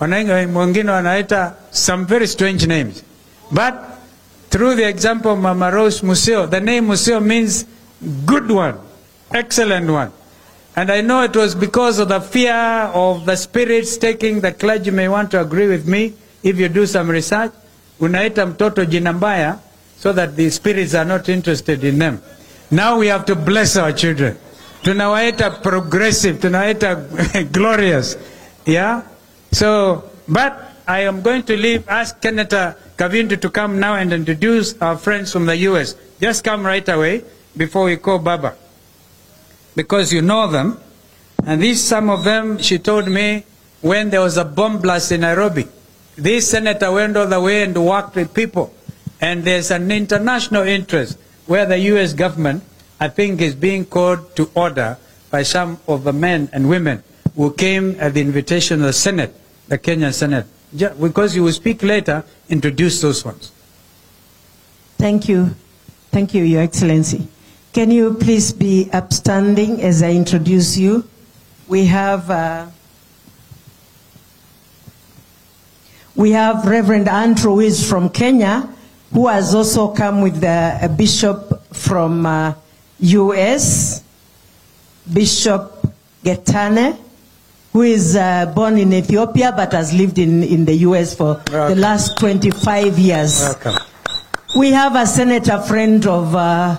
[0.00, 3.02] wengine wanaita some very strange names.
[3.50, 3.74] But
[4.50, 7.66] through the example of Mama Rose Museo, the name Museo means
[8.24, 8.74] good one,
[9.34, 10.10] excellent one.
[10.74, 12.54] And I know it was because of the fear
[12.94, 16.86] of the spirits taking, the clergy may want to agree with me if you do
[16.86, 17.52] some research.
[18.00, 19.58] Unaita mtoto jina mbaya
[20.02, 22.20] so that the spirits are not interested in them.
[22.72, 24.36] Now we have to bless our children.
[24.82, 28.16] Tunawaita progressive, tunawaita glorious.
[28.66, 29.06] Yeah?
[29.52, 34.74] So, but I am going to leave, ask Senator Kavindu to come now and introduce
[34.82, 35.94] our friends from the US.
[36.20, 37.22] Just come right away
[37.56, 38.56] before we call Baba
[39.76, 40.80] because you know them.
[41.46, 43.44] And these, some of them, she told me
[43.82, 45.68] when there was a bomb blast in Nairobi.
[46.16, 48.74] This senator went all the way and worked with people.
[49.22, 51.16] And there's an international interest
[51.46, 52.12] where the U.S.
[52.12, 52.64] government,
[52.98, 54.98] I think, is being called to order
[55.30, 57.04] by some of the men and women
[57.36, 59.32] who came at the invitation of the Senate,
[59.68, 60.46] the Kenyan Senate.
[61.00, 63.52] Because you will speak later, introduce those ones.
[64.98, 65.54] Thank you.
[66.10, 67.28] Thank you, Your Excellency.
[67.72, 71.08] Can you please be upstanding as I introduce you?
[71.68, 72.66] We have, uh,
[76.16, 78.68] we have Reverend Andrew, who is from Kenya,
[79.12, 82.54] who has also come with the, a bishop from uh,
[83.00, 84.02] U.S.,
[85.12, 85.84] Bishop
[86.24, 86.96] Getane,
[87.72, 91.14] who is uh, born in Ethiopia but has lived in, in the U.S.
[91.16, 93.40] for the last 25 years.
[93.40, 93.76] Welcome.
[94.56, 96.78] We have a senator friend of uh,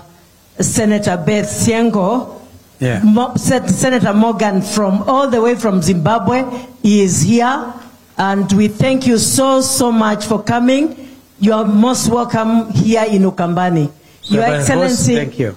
[0.60, 2.40] Senator Beth Syengo,
[2.80, 3.02] Yeah.
[3.04, 6.44] Mo- Senator Morgan from all the way from Zimbabwe.
[6.82, 7.74] He is here,
[8.16, 11.03] and we thank you so so much for coming.
[11.44, 13.92] You are most welcome here in Ukambani.
[14.32, 15.54] Your Host, Excellency, Thank you.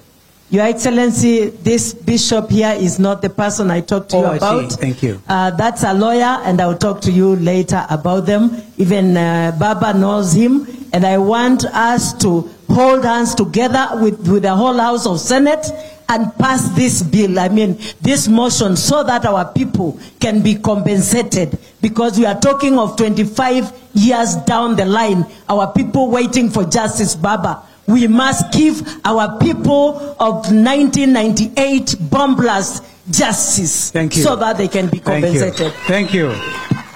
[0.49, 4.37] Your Excellency, this bishop here is not the person I talked to Oh, you I
[4.37, 4.45] see.
[4.45, 4.71] about.
[4.73, 5.21] Thank you.
[5.29, 8.61] Uh, that's a lawyer, and I'll talk to you later about them.
[8.77, 10.65] Even uh, Baba knows him,
[10.97, 15.63] and I want us to hold hands together with, with the whole House of Senate
[16.09, 21.59] and pass this bill, I mean, this motion, so that our people can be compensated.
[21.83, 27.13] Because we are talking of 25 years down the line, our people waiting for justice,
[27.15, 27.61] Baba.
[27.85, 34.23] We must give our people of 1998 bomb blast justice Thank you.
[34.23, 35.41] so that they can be Thank you.
[35.41, 35.73] compensated.
[35.85, 36.33] Thank you.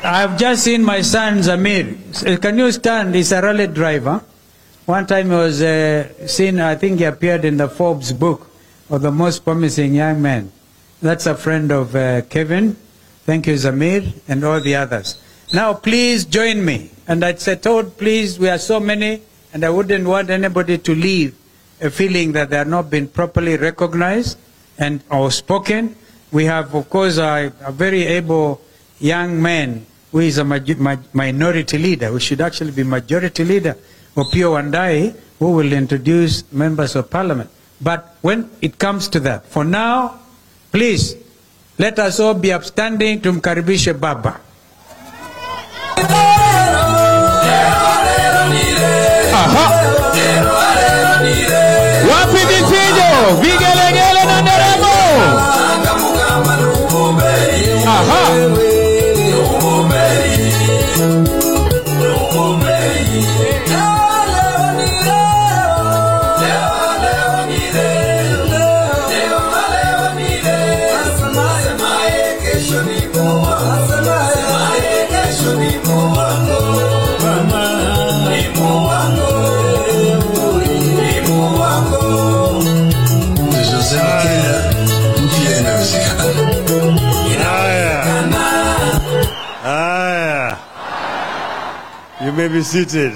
[0.03, 2.41] I've just seen my son Zamir.
[2.41, 3.13] Can you stand?
[3.13, 4.23] He's a rally driver.
[4.85, 8.49] One time he was uh, seen, I think he appeared in the Forbes book
[8.89, 10.51] of the most promising young men.
[11.03, 12.75] That's a friend of uh, Kevin.
[13.25, 15.21] Thank you, Zamir, and all the others.
[15.53, 16.89] Now, please join me.
[17.07, 19.21] And I said, told, please, we are so many,
[19.53, 21.35] and I wouldn't want anybody to leave
[21.79, 24.39] a feeling that they are not being properly recognized
[24.79, 25.95] and or spoken.
[26.31, 28.61] We have, of course, a, a very able
[28.99, 30.43] young man who is a
[31.13, 33.75] minority leader, who should actually be majority leader,
[34.15, 37.49] Opiyo Wandayi, who will introduce members of parliament.
[37.79, 40.19] But when it comes to that, for now,
[40.71, 41.15] please,
[41.79, 44.39] let us all be upstanding to Mkaribishe Baba.
[52.31, 54.93] Vifijo, vigelegele na nderemo?
[57.87, 58.70] Aha.
[61.01, 61.40] Tunasema
[92.41, 93.13] may be seated.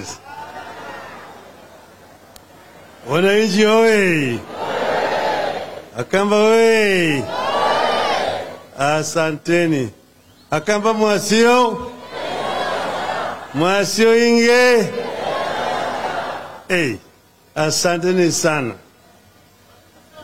[3.08, 4.40] Wananchi oye!
[5.98, 7.24] Akamba oye!
[8.78, 9.90] Asanteni.
[10.52, 11.92] Akamba mwasio?
[13.54, 14.92] Mwasio inge?
[16.68, 16.96] Hey,
[17.56, 18.74] asanteni sana.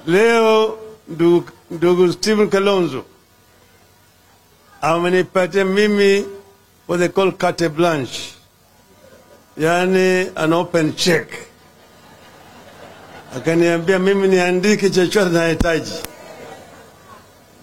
[0.07, 0.77] Leo
[1.07, 3.03] ndugu, ndugu Stephen Kalonzo
[4.81, 6.25] amenipatia mimi
[6.87, 8.33] what they call carte blanche,
[9.57, 11.27] yani an open check.
[13.35, 15.93] Akaniambia mimi niandike chochote nahitaji,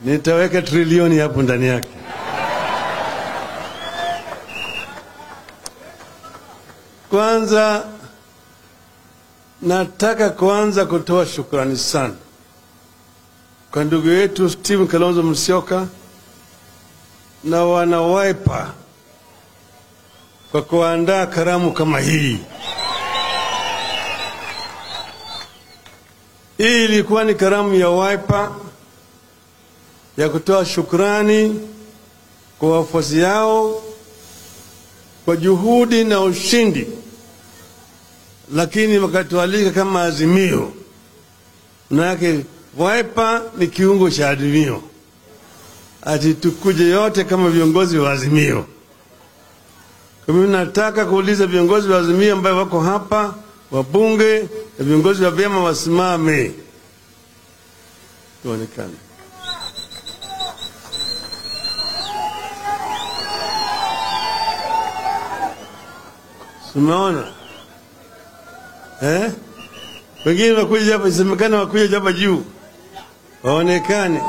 [0.05, 1.89] nitaweka trilioni hapo ndani yake.
[7.11, 7.85] Kwanza
[9.63, 12.15] nataka kuanza kutoa shukrani sana
[13.71, 15.87] kwa ndugu yetu Stephen Kalonzo Musyoka
[17.45, 18.67] na wana Wiper
[20.53, 22.39] kwa kuandaa karamu kama hii.
[26.59, 28.51] Hii ilikuwa ni karamu ya Wiper
[30.17, 31.61] ya kutoa shukrani
[32.59, 33.83] kwa wafuasi yao
[35.25, 36.87] kwa juhudi na ushindi,
[38.55, 40.73] lakini wakatualika kama Azimio.
[41.91, 42.41] Manake
[42.79, 44.83] Wiper ni kiungo cha Azimio,
[46.03, 48.67] ati tukuje yote kama viongozi wa Azimio.
[50.29, 53.35] Mimi nataka kuuliza viongozi wa Azimio ambayo wako hapa,
[53.71, 54.49] wabunge
[54.79, 56.53] na viongozi wa vyama wasimame,
[58.43, 58.95] tuonekane.
[66.75, 67.25] Umeona
[69.03, 69.31] eh?
[70.25, 72.45] Wengine wakuja hapa, isemekane wakuja hapa juu,
[73.43, 74.21] waonekane.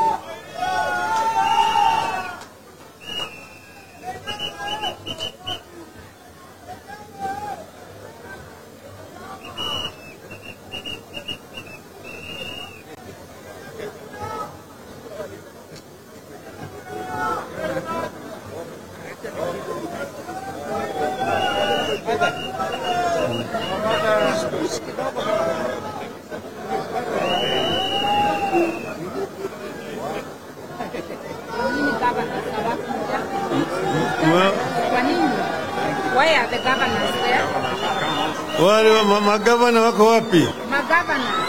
[33.19, 34.53] Well,
[34.89, 35.29] Kwa nini?
[36.15, 37.43] Why are the governors there?
[38.63, 40.43] wale wa- ma- magavana wako wapi?
[40.69, 41.47] My governors.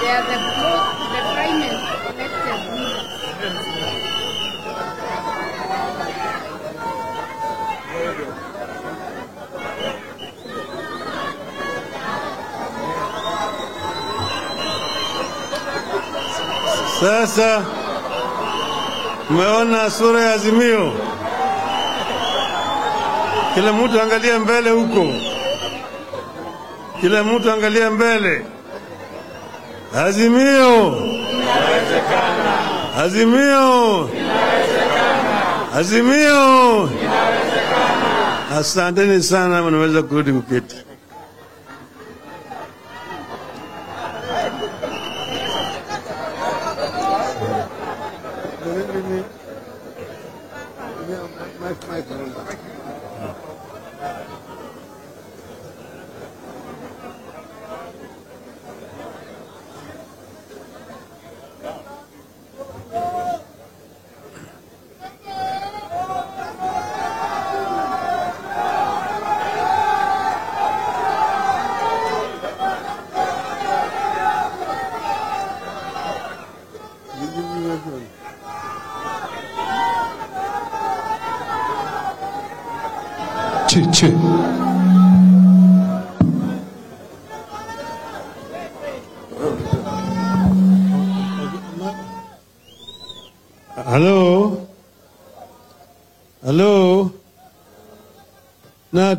[0.00, 4.20] They are the both the finest elected leaders.
[17.00, 17.64] Sasa
[19.30, 20.92] mmeona sura ya Azimio,
[23.54, 25.06] kila mtu angalia mbele huko,
[27.00, 28.44] kila mtu angalie mbele.
[30.06, 30.96] Azimio,
[32.98, 34.10] Azimio,
[35.76, 36.90] Azimio.
[38.58, 40.76] Asanteni sana, mnaweza kurudi kuketi.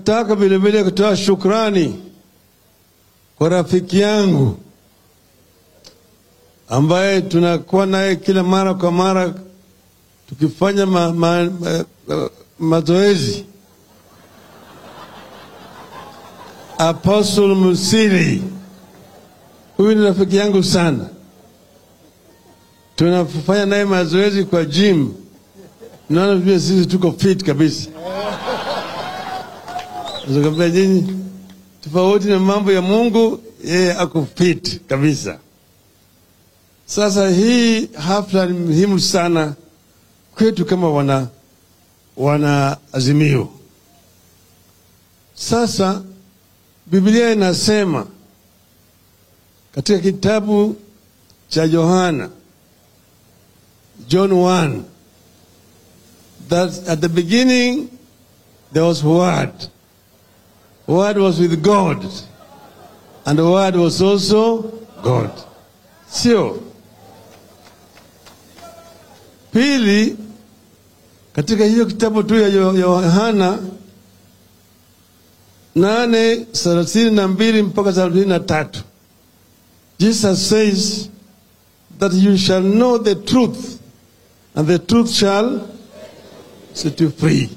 [0.02, 1.96] Nataka vilevile kutoa shukrani
[3.38, 4.58] kwa rafiki yangu
[6.70, 9.34] ambaye tunakuwa naye kila mara kwa mara
[10.30, 12.30] tukifanya ma, ma, ma, ma,
[12.60, 13.46] mazoezi
[16.78, 18.44] Apostle Musili.
[19.78, 21.06] Huyu ni rafiki yangu sana,
[22.96, 25.14] tunafanya naye mazoezi kwa gym.
[26.10, 27.90] Naona vile sisi tuko fit kabisa.
[30.28, 31.18] Nakwambia nyinyi,
[31.84, 35.40] tofauti na mambo ya Mungu, yeye ako fit kabisa.
[36.86, 39.54] Sasa hii hafla ni muhimu sana
[40.36, 41.28] kwetu kama wana
[42.18, 43.50] wana Azimio.
[45.36, 46.02] Sasa
[46.86, 48.08] Biblia inasema
[49.76, 50.76] katika kitabu
[51.50, 52.30] cha Yohana
[54.08, 54.82] John 1
[56.50, 57.88] that at the beginning
[58.74, 59.52] there was word
[60.94, 62.06] word was with God.
[63.26, 64.62] And the word was also
[65.04, 65.32] God.
[66.10, 66.60] Sio
[69.54, 70.18] pili
[71.36, 73.60] katika hiyo kitabu tu ya Yo- Yohana
[75.76, 78.80] nane thelathini na mbili mpaka thelathini na tatu
[80.00, 81.10] Jesus says
[82.00, 83.80] that you shall know the truth
[84.56, 85.60] and the truth shall
[86.74, 87.50] set you free.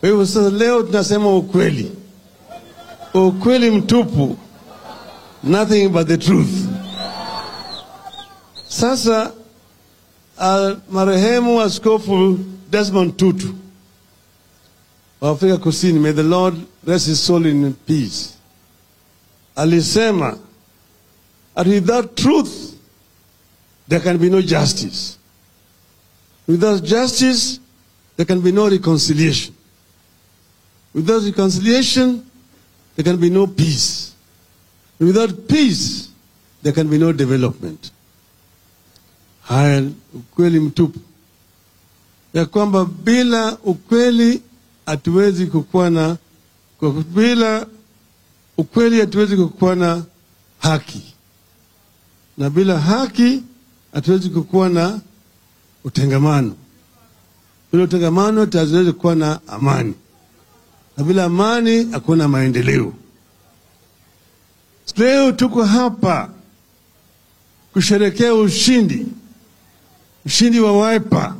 [0.00, 1.92] Kwa hivyo sasa leo tunasema ukweli,
[3.14, 4.36] ukweli mtupu,
[5.42, 6.66] nothing but the truth.
[8.68, 9.32] Sasa
[10.38, 12.38] uh, marehemu Askofu
[12.70, 13.54] Desmond Tutu
[15.20, 16.54] wa Afrika Kusini, may the Lord
[16.86, 18.34] rest his soul in peace,
[19.56, 20.38] alisema
[21.54, 22.74] that without truth
[23.88, 25.18] there can be no justice.
[26.46, 27.58] Without justice
[28.16, 29.54] there can be no reconciliation.
[30.94, 32.24] Without reconciliation
[33.02, 34.12] there can be no peace.
[34.98, 36.08] Without peace
[36.62, 37.90] there can be no development.
[39.42, 40.98] Haya, ukweli mtupu
[42.34, 44.42] ya kwamba bila ukweli
[44.86, 46.16] hatuwezi kukuwa na
[47.14, 47.66] bila
[48.58, 50.02] ukweli hatuwezi kukuwa na
[50.58, 51.02] haki,
[52.38, 53.42] na bila haki
[53.92, 55.00] hatuwezi kukuwa na
[55.84, 56.54] utengamano.
[57.72, 59.94] Bila utengamano hatuwezi kuwa na amani,
[61.00, 62.92] na bila amani hakuna maendeleo.
[64.96, 66.28] Leo tuko hapa
[67.72, 69.06] kusherekea ushindi,
[70.26, 71.34] ushindi wa Wiper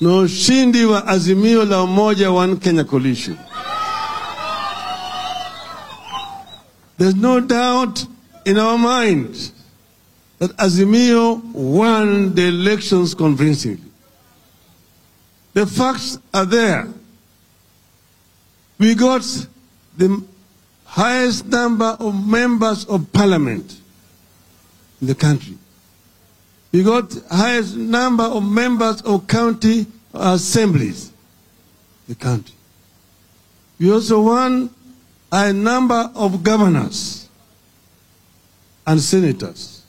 [0.00, 3.36] na ushindi wa Azimio la Umoja One Kenya Coalition.
[6.98, 8.06] There's no doubt
[8.46, 9.52] in our mind
[10.38, 13.90] that Azimio won the elections convincingly.
[15.52, 16.88] The facts are there.
[18.82, 19.22] We got
[19.96, 20.24] the
[20.84, 23.76] highest number of members of parliament
[25.00, 25.56] in the country.
[26.72, 31.14] We got highest number of members of county assemblies in
[32.08, 32.56] the country.
[33.78, 34.70] We also won
[35.30, 37.28] a number of governors
[38.84, 39.84] and senators.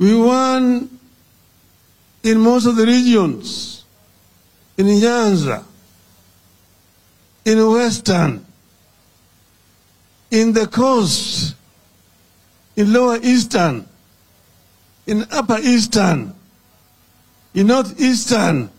[0.00, 0.98] We won
[2.24, 3.84] in most of the regions,
[4.76, 5.66] in Nyanza,
[7.44, 8.44] in Western,
[10.30, 11.54] in the coast,
[12.76, 13.86] in Lower Eastern,
[15.06, 16.34] in Upper Eastern,
[17.54, 18.70] in Northeastern,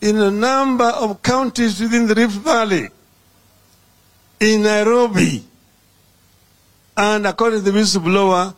[0.00, 2.88] in a number of counties within the Rift Valley,
[4.40, 5.44] in Nairobi,
[6.96, 8.54] and according to the whistleblower,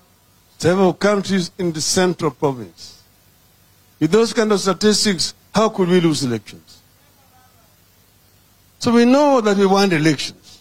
[0.59, 3.03] several countries in the central province.
[4.01, 6.74] With those kind of statistics, how could we lose elections?
[8.79, 10.61] So we know that we want elections.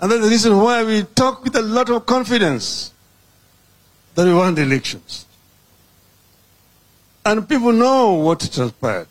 [0.00, 2.92] And that's the reason why we talk with a lot of confidence
[4.14, 5.26] that we want elections.
[7.24, 9.08] And people know what transpired.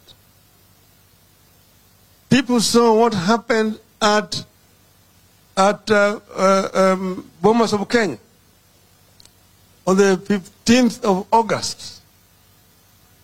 [2.29, 4.43] People saw what happened at,
[5.55, 8.17] at uh, uh, um, Bomas of Kenya
[9.85, 12.01] on the 15th of August.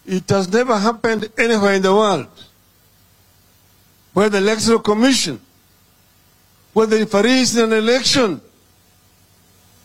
[0.05, 2.27] It has never happened anywhere in the world
[4.13, 5.39] where the Electoral Commission,
[6.73, 8.41] where the referees in an election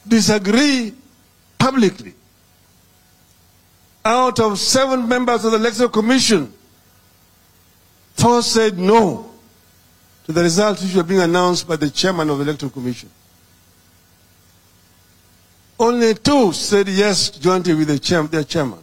[0.06, 0.94] disagree
[1.58, 2.14] publicly.
[4.04, 6.52] Out of seven members of the Electoral Commission,
[8.14, 9.30] four said no
[10.24, 13.10] to the results which were being announced by the chairman of the Electoral Commission.
[15.78, 18.80] Only two said yes jointly with the chair, their chairman.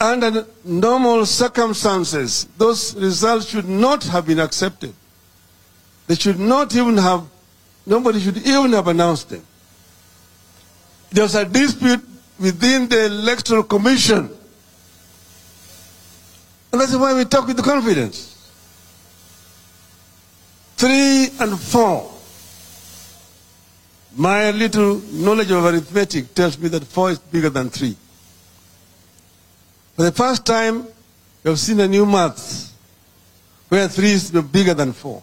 [0.00, 4.94] Under normal circumstances, those results should not have been accepted.
[6.06, 7.24] They should not even have,
[7.84, 9.44] nobody should even have announced them.
[11.10, 12.02] There was a dispute
[12.38, 14.30] within the Electoral Commission.
[16.72, 18.26] And that's why we talk with confidence.
[20.76, 22.10] Three and four.
[24.16, 27.96] My little knowledge of arithmetic tells me that four is bigger than three.
[30.00, 30.86] For the first time,
[31.44, 32.74] we have seen a new math
[33.68, 35.22] where three is bigger than four.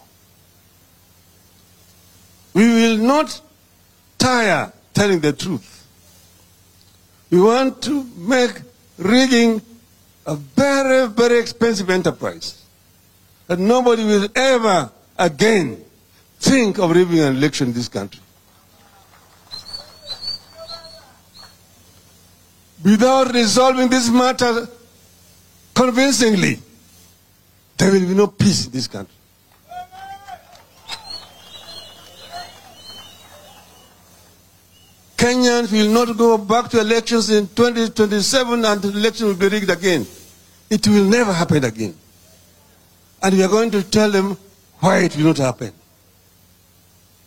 [2.54, 3.40] We will not
[4.18, 5.84] tire telling the truth.
[7.28, 8.52] We want to make
[8.98, 9.62] rigging
[10.24, 12.64] a very, very expensive enterprise
[13.48, 15.84] that nobody will ever again
[16.38, 18.20] think of rigging an election in this country.
[22.88, 24.66] Without resolving this matter
[25.74, 26.58] convincingly,
[27.76, 29.14] there will be no peace in this country.
[35.18, 39.68] Kenyans will not go back to elections in 2027 and the election will be rigged
[39.68, 40.06] again.
[40.70, 41.94] It will never happen again.
[43.22, 44.38] And we are going to tell them
[44.78, 45.72] why it will not happen.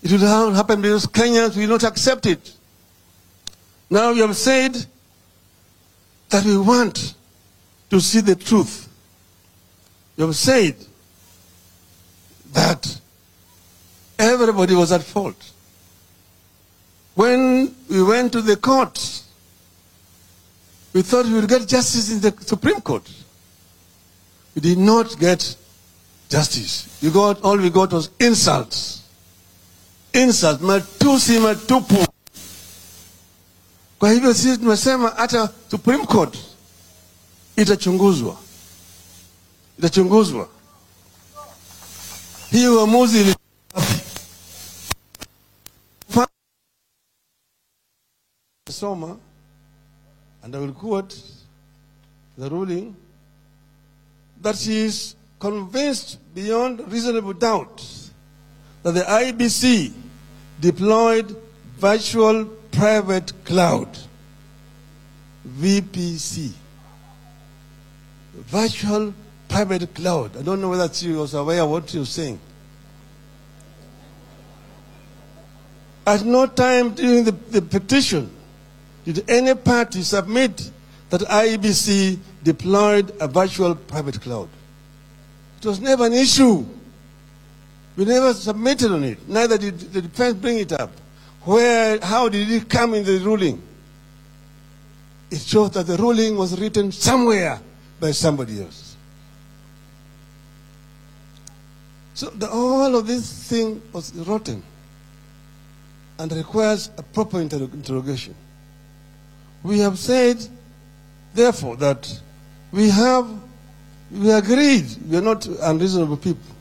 [0.01, 2.51] It will not happen because Kenyans will not accept it.
[3.91, 4.87] Now we have said
[6.31, 7.13] that we want
[7.89, 8.87] to see the truth.
[10.17, 10.75] You have said
[12.53, 12.99] that
[14.17, 15.51] everybody was at fault.
[17.15, 18.97] When we went to the court,
[20.93, 23.09] we thought we would get justice in the Supreme Court.
[24.55, 25.55] We did not get
[26.29, 26.99] justice.
[27.01, 29.03] We got, all we got was insults.
[30.13, 32.07] Insults, My two sim, matusi matupu.
[34.01, 36.37] Kwa hivyo sisi tumesema hata Supreme Court
[37.55, 38.37] itachunguzwa,
[39.79, 40.49] itachunguzwa.
[42.51, 43.35] Hii uamuzi ili
[48.71, 49.17] soma
[50.43, 51.15] and I will quote
[52.39, 52.93] the ruling
[54.41, 57.81] that she is convinced beyond reasonable doubt
[58.83, 59.91] that the IEBC
[60.59, 61.35] deployed
[61.79, 63.89] virtual private cloud
[65.47, 66.51] VPC
[68.33, 69.13] virtual
[69.49, 72.39] private cloud I don't know whether she was aware of what you're saying
[76.07, 78.29] at no time during the, the petition
[79.05, 80.71] did any party submit
[81.09, 84.49] that IEBC deployed a virtual private cloud.
[85.59, 86.65] It was never an issue.
[87.97, 89.27] We never submitted on it.
[89.27, 90.91] Neither did the defense bring it up.
[91.43, 93.61] Where, how did it come in the ruling?
[95.31, 97.59] It shows that the ruling was written somewhere
[97.99, 98.95] by somebody else.
[102.13, 104.61] So the, all of this thing was rotten
[106.19, 108.35] and requires a proper inter- interrogation.
[109.63, 110.45] We have said,
[111.33, 112.21] therefore, that
[112.71, 113.27] we have,
[114.11, 116.55] we agreed, we are not unreasonable people,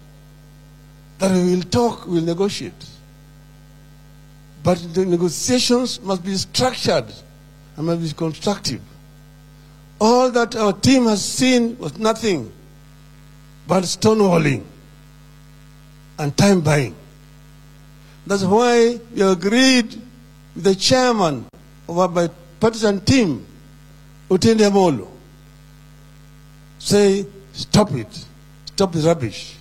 [1.18, 2.72] that we will talk, we will negotiate.
[4.62, 7.06] But the negotiations must be structured
[7.76, 8.80] and must be constructive.
[10.00, 12.52] All that our team has seen was nothing
[13.66, 14.64] but stonewalling
[16.18, 16.94] and time buying.
[18.26, 20.00] That's why we agreed
[20.54, 21.46] with the chairman
[21.88, 23.46] of our bipartisan team,
[24.28, 25.08] Otiende Amollo,
[26.78, 28.26] say, stop it,
[28.66, 29.56] stop the rubbish.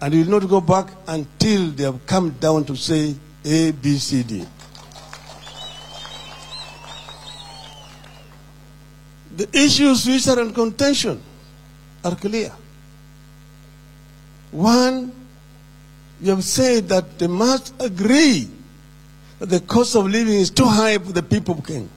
[0.00, 3.98] And we will not go back until they have come down to say A, B,
[3.98, 4.46] C, D.
[9.36, 11.20] The issues which are in contention
[12.04, 12.52] are clear.
[14.52, 15.12] One,
[16.22, 18.48] we have said that they must agree
[19.40, 21.88] that the cost of living is too high for the people of Kenya.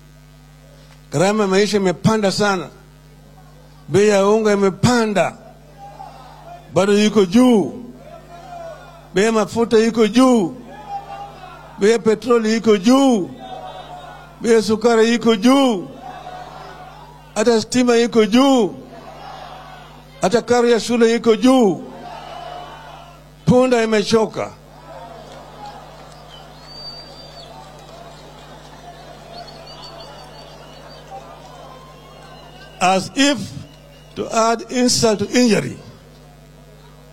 [1.11, 2.69] Gharama ya maisha imepanda sana,
[3.87, 5.37] bei ya unga imepanda,
[6.73, 7.85] bado iko juu,
[9.13, 10.55] bei ya mafuta iko juu,
[11.79, 13.29] bei petroli iko juu,
[14.41, 15.87] bei sukari iko juu,
[17.35, 18.73] hata stima iko juu,
[20.21, 21.83] hata karo ya shule iko juu.
[23.45, 24.51] Punda imechoka.
[32.79, 33.39] As if
[34.15, 35.77] to add insult to injury,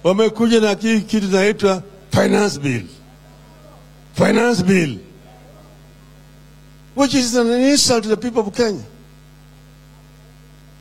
[0.05, 2.83] wamekuja na kitu inaitwa finance bill.
[4.15, 4.99] Finance bill,
[6.95, 8.83] which is an insult to the people of Kenya.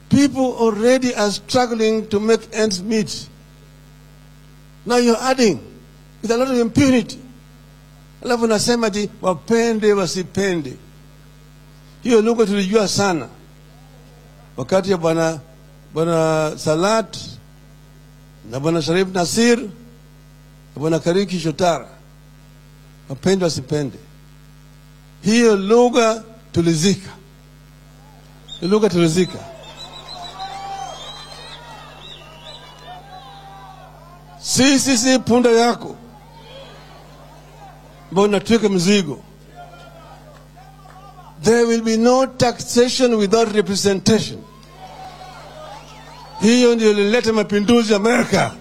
[0.10, 3.28] People already are struggling to make ends meet.
[4.86, 5.60] Now you're adding
[6.22, 7.20] with a lot of impunity.
[8.24, 10.74] Alafu nasema ati wapende wasipende.
[12.04, 13.28] Hiyo lugha tulijua sana
[14.58, 15.40] wakati ya bwana
[15.94, 17.18] bwana Salat
[18.52, 19.70] na bwana Sharif Nasir na
[20.76, 21.88] bwana Kariuki Chotara,
[23.10, 23.98] wapende wasipende.
[25.24, 27.10] Hiyo lugha tulizika,
[28.62, 29.40] lugha tulizika.
[34.40, 35.96] Sisi si punda yako
[38.10, 39.24] ambao unatwika mzigo.
[41.44, 44.40] There will be no taxation without representation.
[46.42, 48.52] Hiyo ndio ilileta mapinduzi Amerika,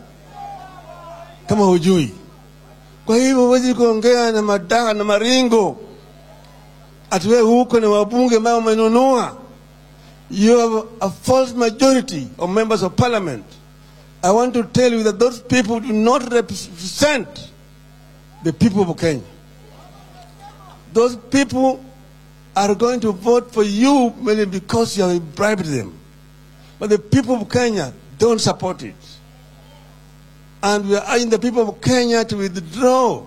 [1.47, 2.15] kama hujui.
[3.13, 5.77] Kwa hivyo huwezi kuongea na madaha na maringo
[7.11, 9.37] ati wewe huko na wabunge ambao wamenunua.
[10.31, 13.45] You have a false majority of members of parliament.
[14.23, 17.29] I want to tell you that those people do not represent
[18.45, 19.23] the people of Kenya.
[20.95, 21.81] Those people
[22.57, 25.93] are going to vote for you merely because you have bribed them.
[26.79, 29.12] But the people of Kenya don't support it.
[30.63, 33.27] And we are urging the people of Kenya to withdraw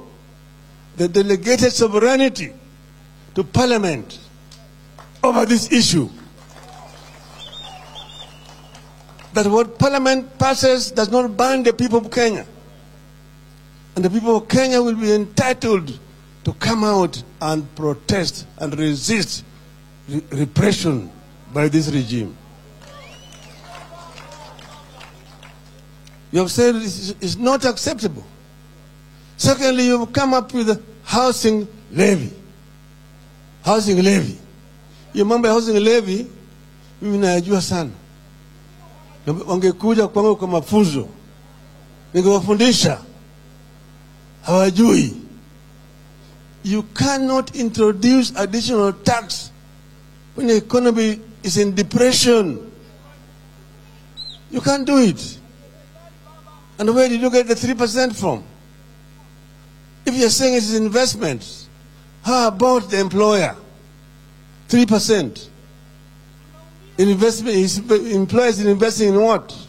[0.96, 2.54] the delegated sovereignty
[3.36, 4.20] to parliament
[5.22, 6.10] over this issue.
[9.34, 12.46] That what parliament passes does not bind the people of Kenya.
[13.96, 16.00] And the people of Kenya will be entitled
[16.46, 19.44] to come out and protest and resist
[20.08, 21.10] re- repression
[21.54, 22.38] by this regime.
[26.36, 28.26] You have said it's, not acceptable.
[29.38, 32.30] Secondly, you've come up with a housing levy.
[33.64, 34.38] Housing levy.
[35.14, 36.28] Mambo ya housing levy
[37.02, 37.90] mimi nayajua sana.
[39.26, 41.08] Na Wangekuja kwangu kwa mafunzo,
[42.14, 43.00] ningewafundisha.
[44.42, 45.14] Hawajui.
[46.64, 49.52] You cannot introduce additional tax
[50.36, 52.60] when the economy is in depression.
[54.52, 55.40] You can't do it.
[56.78, 58.44] And where did you get the 3% from?
[60.06, 61.68] If you're saying it's investments,
[62.24, 63.56] how about the employer?
[64.68, 65.50] 3%.
[66.98, 69.68] Investment, employers investing in what?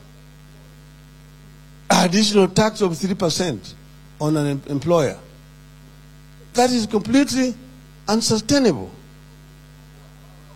[1.90, 3.74] Additional tax of 3%
[4.20, 5.18] on an employer.
[6.54, 7.54] That is completely
[8.08, 8.90] unsustainable.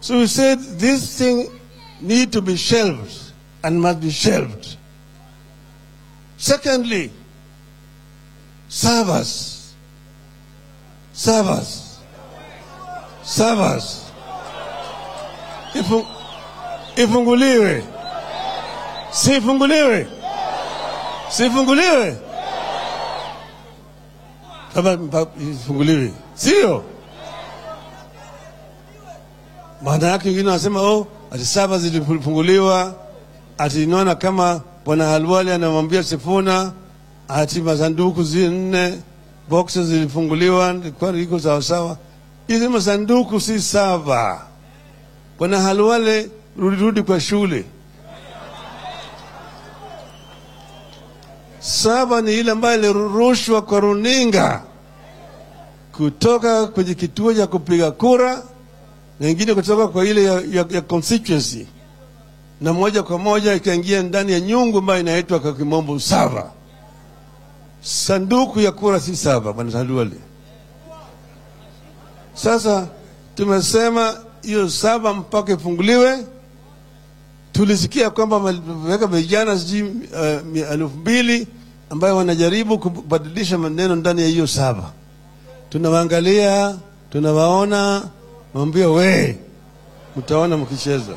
[0.01, 1.48] So we said this thing
[2.01, 3.14] need to be shelved
[3.62, 4.70] and must be shelved.
[6.41, 7.11] Secondly,
[8.68, 9.74] servers.
[11.12, 11.99] Servers.
[13.22, 14.07] Servers.
[15.74, 16.07] Ifu,
[16.97, 17.84] ifunguliwe.
[19.11, 20.07] Sifunguliwe.
[21.28, 22.16] Sifunguliwe.
[24.74, 24.99] Kama
[25.53, 26.12] ifunguliwe.
[26.34, 26.84] Sio?
[29.82, 32.95] Maana yake wengine wanasema oh, ati saba zilifunguliwa,
[33.59, 36.72] ati inaona kama bwana Halwali anamwambia Sifuna
[37.28, 38.99] ati masanduku zi nne
[39.49, 41.99] boxes zilifunguliwa, kwa iko sawa sawa.
[42.47, 44.47] Hizi masanduku si saba.
[45.39, 47.64] Bwana Halwale, rudi rudi kwa shule.
[51.61, 54.62] Saba ni ile ambayo ilirushwa kwa runinga
[55.93, 58.43] kutoka kwenye kituo cha kupiga kura
[59.20, 61.66] na ingine kutoka kwa ile ya, ya, ya constituency
[62.61, 66.51] na moja kwa moja ikaingia ndani ya nyungu ambayo inaitwa kwa kimombo sava.
[67.83, 70.17] Sanduku ya kura si saba, bwana Tandwale.
[72.35, 72.87] Sasa
[73.35, 76.25] tumesema hiyo saba mpaka ifunguliwe.
[77.53, 81.47] Tulisikia kwamba wameweka vijana sijui uh, elfu mbili
[81.91, 84.91] ambayo wanajaribu kubadilisha maneno ndani ya hiyo saba.
[85.71, 86.77] Tunawaangalia,
[87.11, 88.03] tunawaona,
[88.55, 89.39] mwambia we,
[90.17, 91.13] mtaona mkicheza.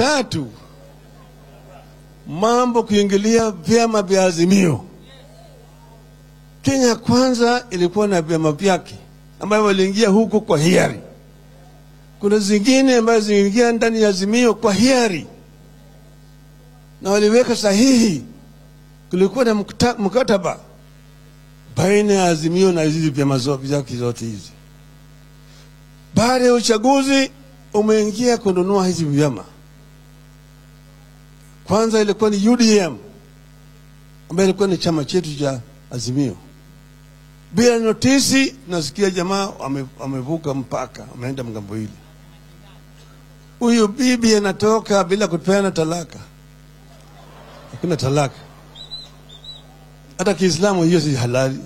[0.00, 0.46] Tatu,
[2.26, 4.84] mambo kuingilia vyama vya Azimio.
[6.62, 8.94] Kenya kwanza ilikuwa na vyama vyake
[9.40, 11.00] ambayo waliingia huko kwa hiari.
[12.20, 15.26] Kuna zingine ambazo ziliingia ndani ya Azimio kwa hiari
[17.02, 18.24] na waliweka sahihi.
[19.10, 19.54] Kulikuwa na
[19.98, 20.58] mkataba
[21.76, 24.50] baina ya Azimio na hizi vyama vyake zote hizi.
[26.14, 27.30] Baada ya uchaguzi
[27.74, 29.44] umeingia kununua hizi vyama.
[31.70, 32.96] Kwanza ilikuwa ni UDM
[34.30, 35.60] ambayo ilikuwa ni chama chetu cha
[35.90, 36.36] Azimio.
[37.52, 41.88] Bila notisi, nasikia jamaa wamevuka amevuka mpaka, ameenda mgambo hili.
[43.58, 46.18] Huyu bibi anatoka bila kupeana talaka,
[47.70, 48.38] hakuna talaka.
[50.18, 51.58] Hata Kiislamu hiyo si halali,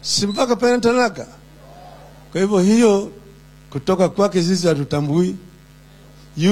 [0.00, 1.26] si mpaka peana talaka.
[2.32, 3.12] Kwa hivyo hiyo
[3.70, 5.36] kutoka kwake sisi hatutambui.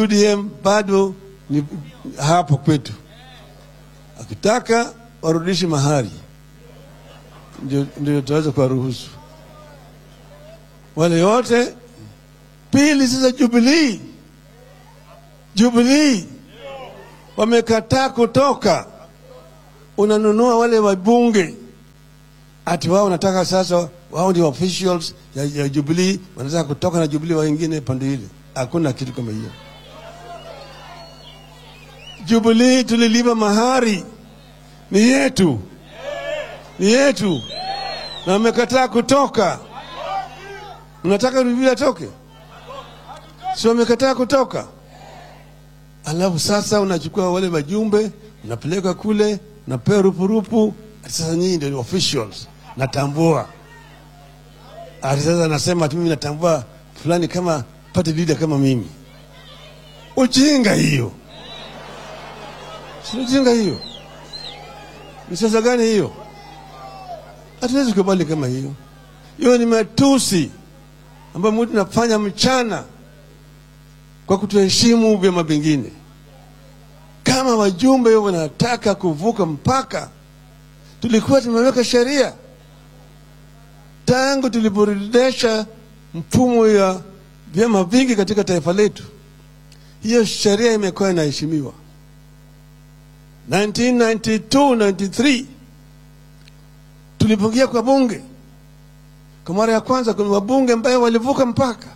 [0.02, 1.14] UDM bado
[1.50, 1.64] ni
[2.26, 2.92] hapo kwetu,
[4.20, 4.92] akitaka
[5.22, 6.10] warudishe mahari
[7.62, 9.10] ndio, ndio tutaweza kuwaruhusu
[10.96, 11.74] wale wote.
[12.70, 14.00] Pili, sasa Jubilii,
[15.54, 16.26] Jubilii
[17.36, 18.86] wamekataa kutoka,
[19.96, 21.54] unanunua wale wabunge
[22.66, 27.80] ati wao wanataka sasa, wao ndio officials ya, ya Jubilii, wanataka kutoka na Jubilii wengine
[27.80, 28.28] pande ile.
[28.54, 29.50] Hakuna kitu kama hiyo.
[32.26, 34.04] Jubilee tulilipa mahari,
[34.90, 35.60] ni yetu,
[36.78, 37.42] ni yetu,
[38.26, 39.58] na amekataa kutoka.
[41.04, 42.08] Mnataka Jubilee atoke?
[43.56, 44.66] Si wamekataa kutoka?
[46.04, 48.10] Alafu sasa unachukua wale wajumbe
[48.44, 50.74] unapeleka kule, unapewa rupurupu.
[51.08, 53.48] Sasa nyinyi ndio officials, natambua.
[55.02, 56.64] Ati sasa nasema ati mimi natambua
[57.02, 58.86] fulani kama party leader kama mimi.
[60.16, 61.12] Ujinga hiyo,
[63.10, 63.16] si
[63.54, 63.80] hiyo?
[65.30, 66.12] Ni siasa gani hiyo?
[67.60, 68.72] Hatuwezi kubali kama hiyo.
[69.38, 70.50] Hiyo ni matusi
[71.34, 72.84] ambayo mtu nafanya mchana
[74.26, 75.92] kwa kutoheshimu vyama vingine.
[77.22, 80.10] Kama wajumbe wanataka kuvuka mpaka,
[81.00, 82.32] tulikuwa tumeweka sheria
[84.04, 85.66] tangu tuliporejesha
[86.14, 87.00] mfumo ya
[87.54, 89.02] vyama vingi katika taifa letu.
[90.02, 91.72] Hiyo sheria imekuwa inaheshimiwa.
[93.50, 95.44] 1992 93
[97.18, 98.20] tulipoingia kwa bunge
[99.44, 101.88] kwa mara ya kwanza, kuna wabunge ambaye walivuka mpaka.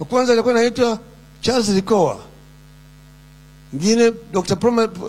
[0.00, 0.98] Wa kwanza alikuwa anaitwa
[1.40, 2.18] Charles Likoa,
[3.72, 4.58] mwingine Dr.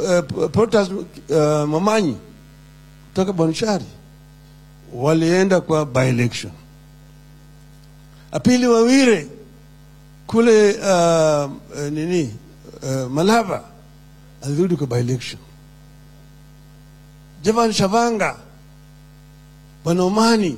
[0.09, 1.35] Eh, Protas uh,
[1.69, 2.17] Mamanyi
[3.07, 3.85] kutoka Bonchari,
[4.93, 6.51] walienda kwa by election.
[8.31, 9.27] Apili Wawire
[10.27, 12.35] kule uh, eh, nini
[12.83, 13.63] uh, Malava
[14.43, 15.39] alirudi kwa by election.
[17.43, 18.35] Javan Shavanga
[19.83, 20.57] Bwana Omani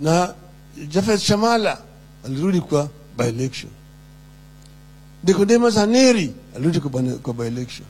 [0.00, 0.34] na
[0.88, 1.78] Jafet Shamala
[2.24, 3.70] alirudi kwa by election.
[5.24, 7.86] Nicodemus Aneri alirudi kwa, bwana- kwa by election.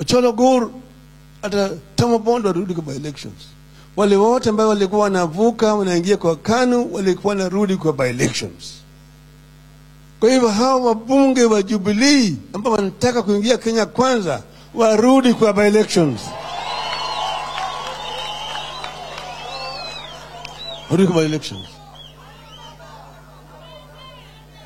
[0.00, 0.70] Ocholo Gur
[1.42, 3.34] hata Tomo Bondo alirudi kwa by elections.
[3.96, 8.74] Wale wote ambao walikuwa wanavuka wanaingia kwa KANU walikuwa wanarudi kwa by elections.
[10.26, 14.42] Kwa hivyo hawa wabunge wa Jubilee ambao wanataka kuingia Kenya kwanza
[14.74, 16.20] warudi kwa by elections.
[20.90, 21.66] Warudi kwa by elections.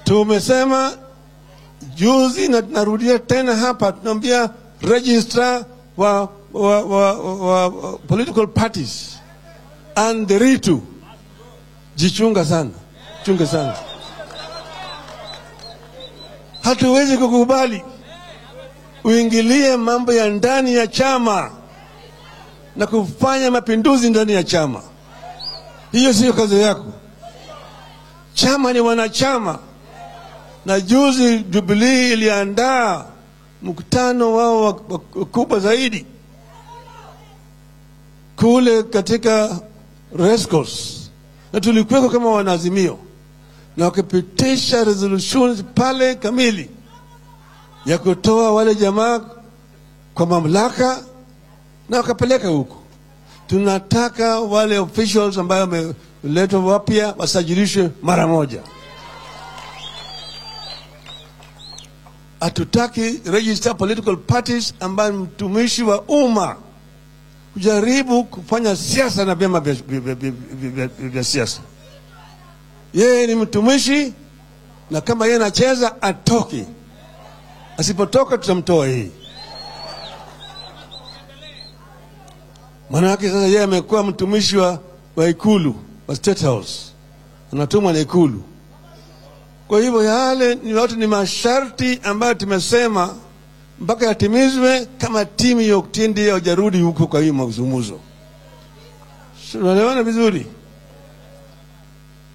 [0.04, 0.92] Tumesema
[1.94, 4.50] juzi na tunarudia tena hapa, tunaambia
[4.82, 5.64] registrar
[5.96, 9.18] wa, wa, wa, wa, wa political parties
[9.94, 10.80] and the ritu,
[11.96, 12.70] jichunga sana,
[13.24, 13.89] chunga sana.
[16.74, 17.82] Hatuwezi kukubali.
[19.04, 21.50] Uingilie mambo ya ndani ya chama
[22.76, 24.82] na kufanya mapinduzi ndani ya chama.
[25.92, 26.84] Hiyo siyo kazi yako.
[28.34, 29.58] Chama ni wanachama,
[30.66, 33.04] na juzi Jubilee iliandaa
[33.62, 35.00] mkutano wao wa- wa-
[35.60, 36.06] zaidi.
[38.36, 39.60] Kule katika
[40.18, 41.00] Rescos,
[41.52, 42.98] na tulikuweko kama wanaazimio,
[43.80, 46.70] na wakipitisha resolutions pale kamili
[47.86, 49.20] ya kutoa wale jamaa
[50.14, 51.04] kwa mamlaka
[51.88, 52.76] na wakapeleka huko.
[53.46, 58.60] Tunataka wale officials ambayo wameletwa wapya wasajilishwe mara moja.
[62.40, 66.56] Hatutaki register political parties ambayo mtumishi wa umma
[67.52, 71.60] kujaribu kufanya siasa na vyama vya- siasa.
[72.94, 74.12] Yeye ni mtumishi,
[74.90, 76.64] na kama yeye anacheza atoke,
[77.76, 79.10] asipotoka tutamtoa hii.
[82.90, 84.78] Maanake sasa yeye amekuwa mtumishi wa,
[85.16, 85.74] wa ikulu
[86.08, 86.92] wa State House,
[87.52, 88.42] anatumwa na ikulu.
[89.68, 93.14] Kwa hivyo yale ni yote ni masharti ambayo tumesema
[93.80, 97.98] mpaka yatimizwe, kama timu ya Oktindi haujarudi huko kwa hiyo mazungumzo.
[99.52, 100.46] Tunaelewana vizuri?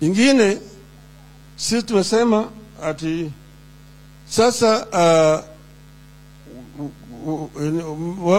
[0.06, 0.58] Ingine
[1.56, 2.46] sisi tumesema
[2.84, 3.32] ati
[4.30, 4.88] sasa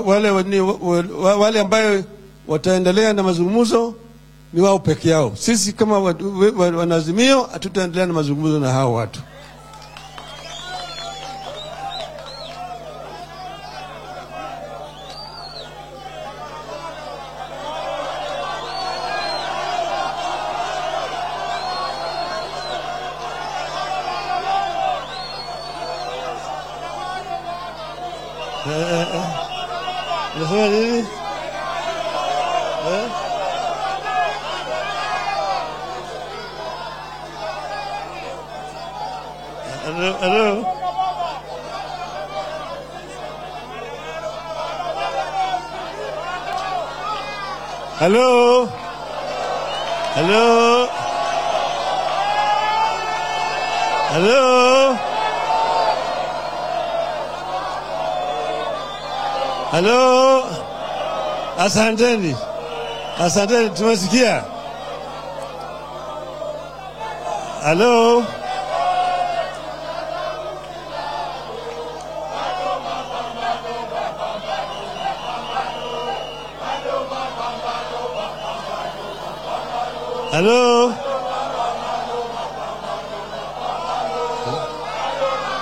[0.04, 0.30] wale,
[1.38, 2.04] wale ambayo
[2.48, 3.94] wataendelea na mazungumzo
[4.52, 5.32] ni wao peke yao.
[5.36, 6.14] Sisi kama wa-
[6.56, 9.20] wa- wanaazimio hatutaendelea na mazungumzo na hao watu.
[48.06, 48.66] Hello.
[50.14, 50.86] Hello.
[54.12, 54.96] Hello.
[59.72, 60.44] Halo,
[61.58, 62.36] asanteni,
[63.18, 64.44] asanteni, tumesikia.
[67.62, 68.24] Halo,
[80.36, 80.92] halo,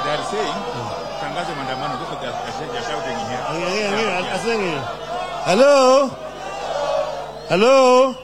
[0.03, 0.59] They are saying,
[1.21, 2.35] tangazo maandamano, look at that,
[2.73, 3.43] they're shouting in here.
[5.45, 6.11] Halo,
[7.49, 8.15] halo,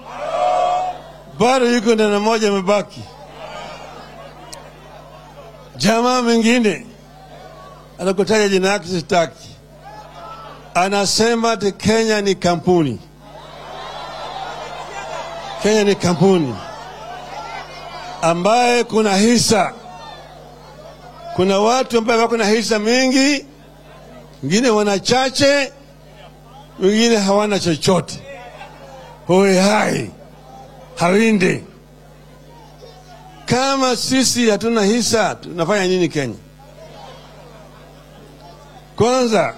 [1.38, 3.00] bado yuko neno moja amebaki.
[5.76, 6.86] Jamaa mwingine
[7.98, 9.48] anakutaja jina yake sitaki,
[10.74, 12.98] anasema ati Kenya ni kampuni.
[15.62, 16.54] Kenya ni kampuni
[18.22, 19.72] ambaye kuna hisa,
[21.36, 23.44] kuna watu ambaye wako na hisa mingi,
[24.42, 25.72] wengine wana chache,
[26.80, 28.20] wengine hawana chochote,
[29.26, 30.10] Hoi hai
[30.96, 31.64] Harinde,
[33.46, 36.34] Kama sisi hatuna hisa, tunafanya nini Kenya?
[38.96, 39.54] Kwanza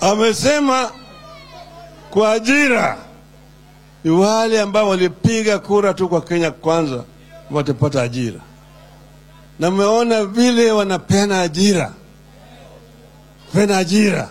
[0.00, 0.90] amesema
[2.10, 2.98] kwa ajira
[4.04, 7.04] ni wale ambao walipiga kura tu kwa Kenya kwanza
[7.50, 8.40] watapata ajira,
[9.58, 11.92] na mmeona vile wanapeana ajira,
[13.52, 14.30] peana ajira.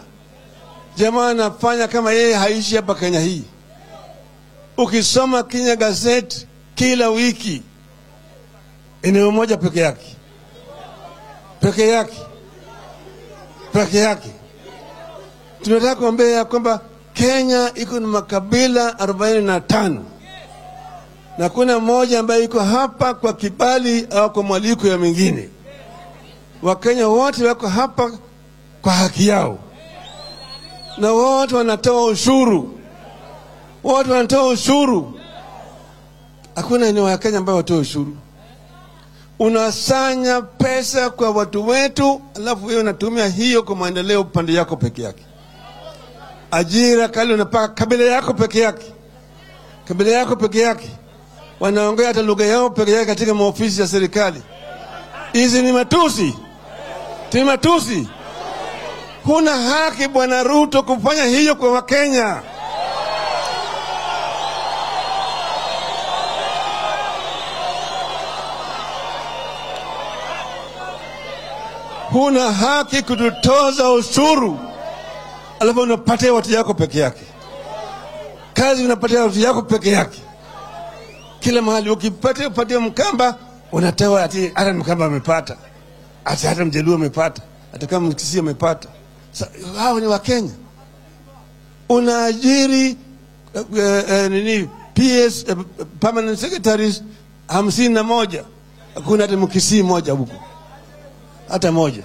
[0.95, 3.43] Jamaa anafanya kama yeye haishi hapa Kenya hii.
[4.77, 7.61] Ukisoma Kenya Gazette kila wiki,
[9.01, 10.15] eneo moja peke yake,
[11.59, 12.17] peke yake,
[13.73, 14.29] peke yake.
[15.61, 16.81] Tunataka kuambia ya kwamba
[17.13, 20.05] Kenya iko na makabila arobaini na tano
[21.37, 25.49] na kuna mmoja ambaye iko hapa kwa kibali au kwa mwaliko ya mengine.
[26.61, 28.11] Wakenya wote wako hapa
[28.81, 29.59] kwa haki yao,
[30.97, 32.79] na wote wanatoa ushuru,
[33.83, 35.19] wote wanatoa ushuru.
[36.55, 38.17] Hakuna eneo ya Kenya ambayo watoa ushuru.
[39.39, 45.23] Unasanya pesa kwa watu wetu, alafu wewe unatumia hiyo kwa maendeleo upande yako peke yake.
[46.53, 48.85] Ajira kali unapaka kabila yako peke yake,
[49.87, 50.89] kabila yako peke yake,
[51.59, 54.41] wanaongea hata lugha yao peke yake katika maofisi ya serikali.
[55.33, 56.35] Hizi ni matusi,
[57.33, 58.07] ni matusi.
[59.25, 62.41] Huna haki Bwana Ruto kufanya hiyo kwa Wakenya.
[72.11, 74.59] huna haki kututoza ushuru
[75.59, 77.23] alafu unapatia watu yako peke yake.
[78.53, 80.21] Kazi unapatia watu yako peke yake.
[81.39, 83.37] Kila mahali ukipatia upatia mkamba
[83.71, 85.57] unatewa ati hata mkamba amepata.
[86.25, 87.41] Ati hata mjaluo amepata.
[87.71, 88.89] Hata kama mkisi amepata.
[89.77, 90.51] Hao ni wakenya
[91.89, 92.97] unaajiri
[93.53, 95.57] uh, uh, nini PS uh,
[95.99, 97.03] permanent secretaries
[97.47, 98.43] hamsini na moja.
[98.95, 100.35] Hakuna hata mkisii moja huko
[101.49, 102.03] hata moja.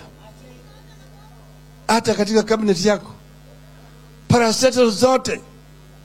[1.88, 3.12] Hata katika kabineti yako
[4.28, 5.40] parastatal zote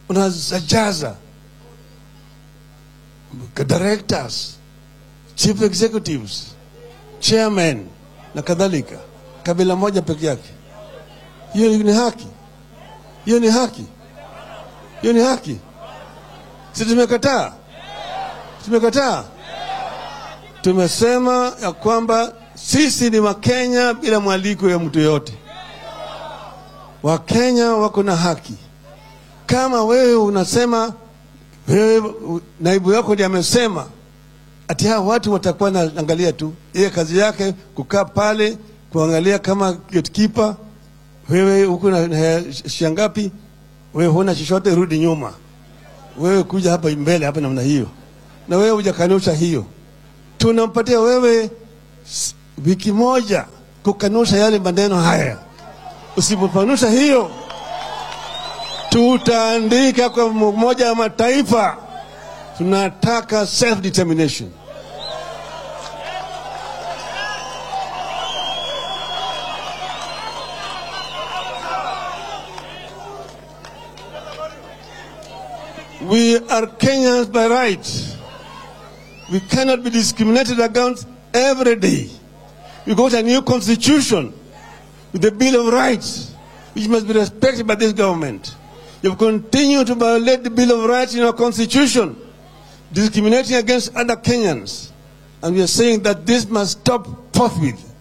[0.09, 1.15] unazajaza
[3.67, 4.57] directors
[5.35, 6.47] chief executives
[7.19, 7.87] chairman
[8.35, 8.97] na kadhalika.
[9.43, 10.49] Kabila moja peke yake.
[11.53, 12.27] Hiyo ni haki.
[13.25, 13.85] Hiyo ni haki.
[15.01, 15.57] Hiyo ni haki.
[16.71, 17.53] Si tumekataa?
[18.65, 19.23] Tumekataa?
[20.61, 25.33] Tumesema ya kwamba sisi ni wakenya bila mwaliko ya mtu yoyote
[27.03, 28.53] wakenya wako na haki.
[29.45, 30.93] Kama wewe unasema
[31.67, 32.13] wewe
[32.59, 33.85] naibu yako ndiye amesema
[34.67, 38.57] ati hawa watu watakuwa naangalia tu yeye kazi yake kukaa pale
[38.91, 40.55] kuangalia kama gatekeeper
[41.29, 43.31] wewe huko na na shia ngapi
[43.93, 45.33] wewe huna chochote rudi nyuma.
[46.19, 47.87] Wewe kuja hapa mbele hapa namna hiyo.
[48.47, 49.65] Na wewe hujakanusha hiyo.
[50.37, 51.49] Tunampatia wewe
[52.65, 53.45] wiki moja
[53.83, 55.37] kukanusha yale maneno haya
[56.17, 57.31] usipokanusha hiyo
[58.89, 61.77] tutaandika kwa umoja wa mataifa.
[62.57, 64.51] Tunataka self determination
[76.01, 78.15] we are kenyans by right.
[79.31, 82.09] We cannot be discriminated against every day.
[82.85, 84.33] We got a new constitution
[85.13, 86.33] with the bill of rights
[86.73, 88.55] which must be respected by this government
[89.03, 92.15] You've continued to violate the Bill of Rights in our constitution,
[92.93, 94.91] discriminating against other Kenyans.
[95.43, 97.93] And we are saying that this must stop forthwith.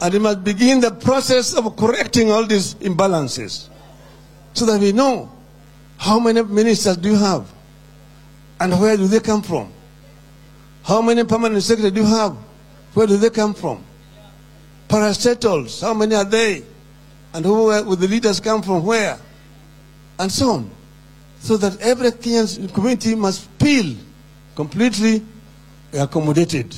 [0.00, 3.68] And we must begin the process of correcting all these imbalances
[4.54, 5.30] so that we know
[5.98, 7.46] how many ministers do you have
[8.58, 9.70] and where do they come from?
[10.82, 12.34] How many permanent secretaries do you have?
[12.94, 13.84] Where do they come from?
[14.88, 16.62] Parastatals, how many are they?
[17.32, 19.18] And who will the leaders come from where?
[20.18, 20.70] and so on.
[21.40, 22.10] So that every
[22.68, 23.94] community must feel
[24.54, 25.22] completely
[25.92, 26.74] accommodated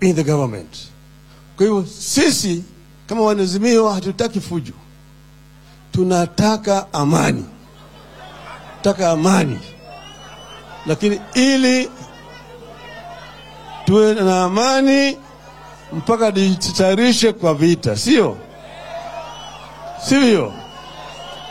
[0.00, 0.90] in the government.
[1.56, 2.64] Kwa sisi
[3.06, 4.72] kama wanazimio hatutaki fujo,
[5.92, 7.44] tunataka amani,
[8.82, 9.58] tunataka amani,
[10.86, 11.90] lakini ili
[13.84, 15.16] tuwe na amani
[15.92, 18.36] mpaka nijitayarishe kwa vita, sio
[20.08, 20.52] sivyo?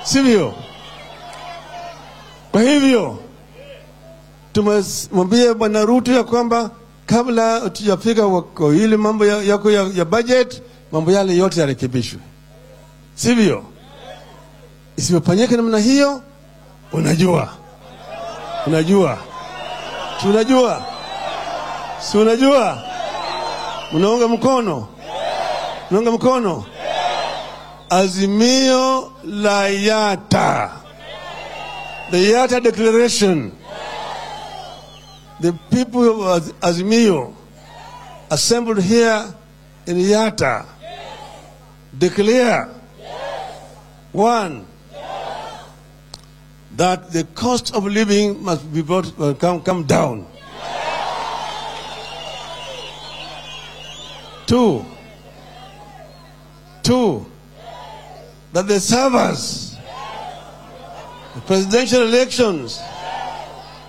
[0.03, 0.53] Sivyo?
[2.52, 3.20] Kwa hivyo
[4.53, 6.70] tumemwambia Bwana Ruto ya kwamba
[7.06, 12.20] kabla hatujafika kwa ile mambo ya- yako ya, ya budget, mambo yale yote yarekebishwe,
[13.16, 13.64] sivyo?
[14.98, 16.22] Isipofanyika namna hiyo,
[16.91, 17.49] unajua,
[18.68, 19.18] unajua,
[20.22, 20.86] si unajua,
[21.99, 22.84] si unajua,
[23.94, 24.88] unaunga mkono,
[25.91, 26.64] unaunga mkono?
[27.90, 30.72] Azimio la Yatta.
[32.12, 33.52] The Yatta Declaration,
[35.41, 37.34] the people of Az- Azimio
[38.30, 39.24] assembled here
[39.88, 40.66] in Yatta.
[41.98, 42.68] Declare
[44.14, 44.66] one
[46.76, 50.26] that the cost of living must be brought uh, come, come down.
[54.45, 54.85] Two,
[56.84, 57.26] two,
[58.53, 59.76] that the servers
[61.35, 62.80] the presidential elections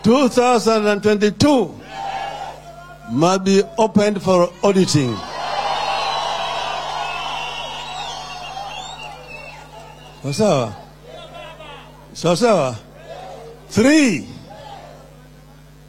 [0.02, 1.80] 2022
[3.12, 5.14] must be opened for auditing.
[10.22, 10.76] Sawa sawa?
[12.14, 12.78] Sawa sawa?
[13.68, 14.26] Three,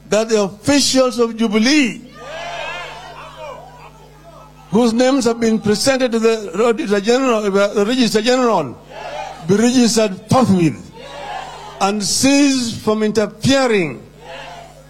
[0.10, 2.07] that the officials of Jubilee
[4.72, 8.78] whose names have been presented to the Register General, the Register General
[9.48, 10.92] be registered forthwith
[11.80, 14.04] and cease from interfering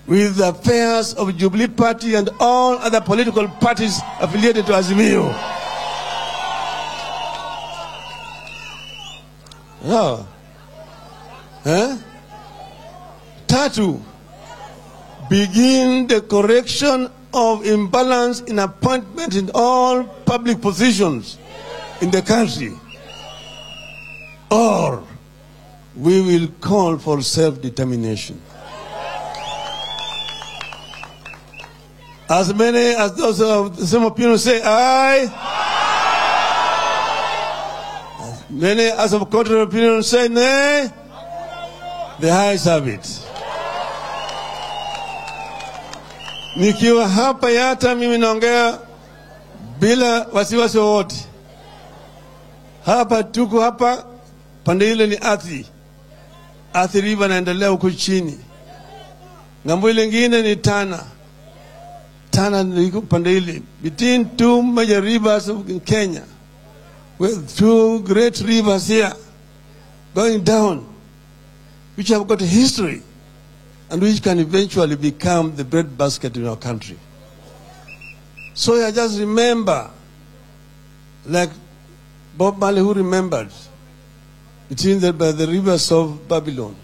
[0.08, 5.30] with the affairs of Jubilee Party and all other political parties affiliated to Azimio.
[9.84, 10.26] Yeah.
[11.66, 11.98] Eh?
[13.46, 14.02] Tatu,
[15.30, 21.38] begin the correction of imbalance in appointment in all public positions
[22.02, 22.74] in the country,
[24.50, 25.04] or
[25.96, 28.42] we will call for self determination.
[32.30, 35.32] As many as those of some you say aye.
[38.20, 40.90] As many as of contrary opinion say nay.
[42.20, 43.27] The ayes have it.
[46.58, 48.78] Nikiwa hapa Yata, mimi naongea
[49.80, 51.16] bila wasiwasi wowote.
[52.86, 54.06] Hapa tuko hapa,
[54.64, 55.66] pande ile ni ardhi
[56.74, 58.40] ardhi, riba naendelea huko chini,
[59.68, 61.04] ng'ambo ile ingine ni Tana.
[62.32, 66.22] Tana iko pande ile, between two major rivers of Kenya,
[67.20, 69.14] with two great rivers here
[70.16, 70.86] going down,
[71.98, 73.02] which have got history
[73.90, 76.98] and which can eventually become the breadbasket in our country.
[78.54, 79.90] So I just remember,
[81.26, 81.52] like
[82.38, 83.50] Bob Marley who remembered,
[84.70, 86.76] between the, by the rivers of Babylon.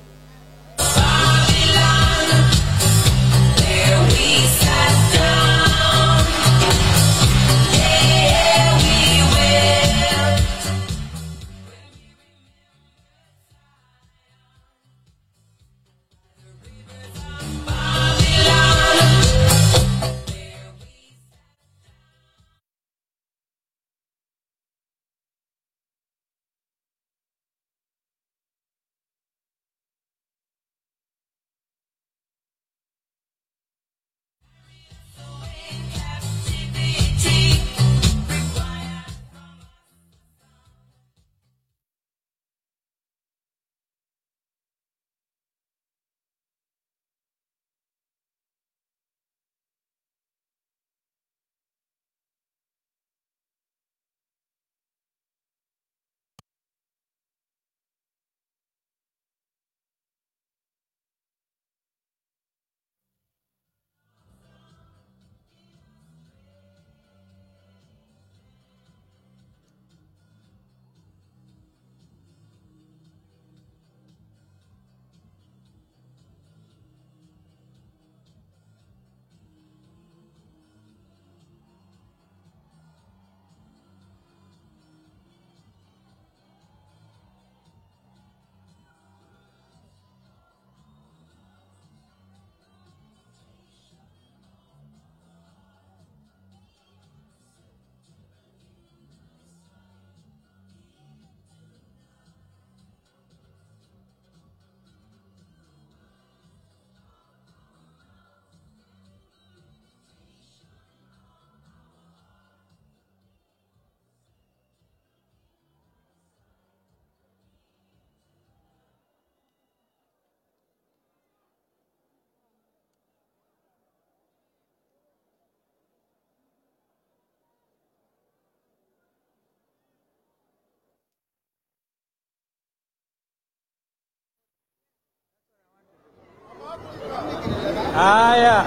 [137.95, 138.65] Haya,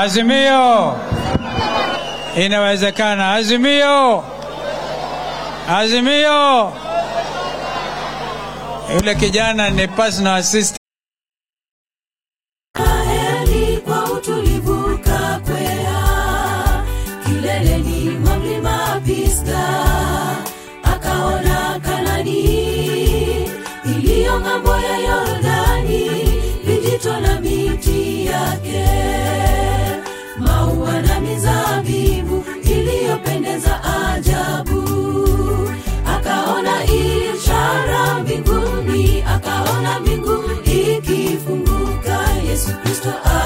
[0.00, 0.96] Azimio,
[2.36, 3.32] inawezekana.
[3.34, 4.24] Azimio,
[5.68, 6.72] Azimio.
[8.94, 10.83] Yule kijana ni personal assistant.
[42.64, 43.12] Mr.
[43.22, 43.43] to.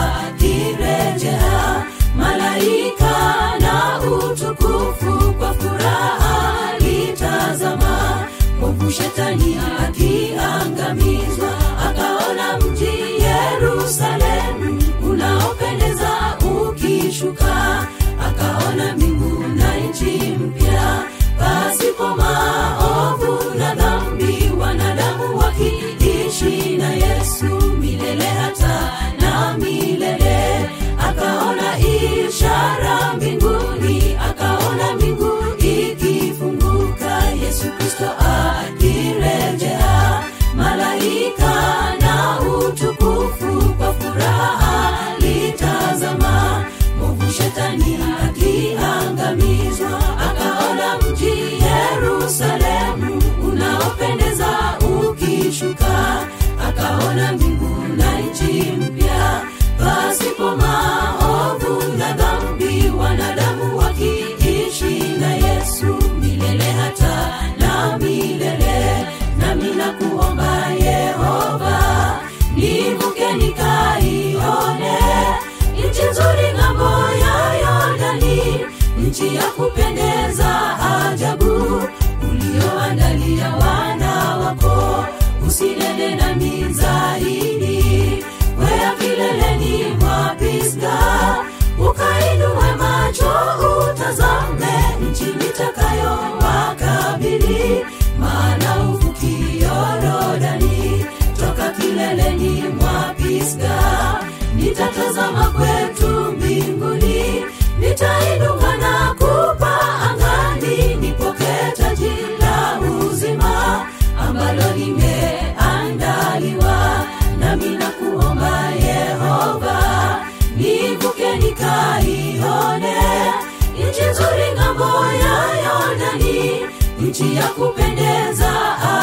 [127.08, 128.52] Nchi ya kupendeza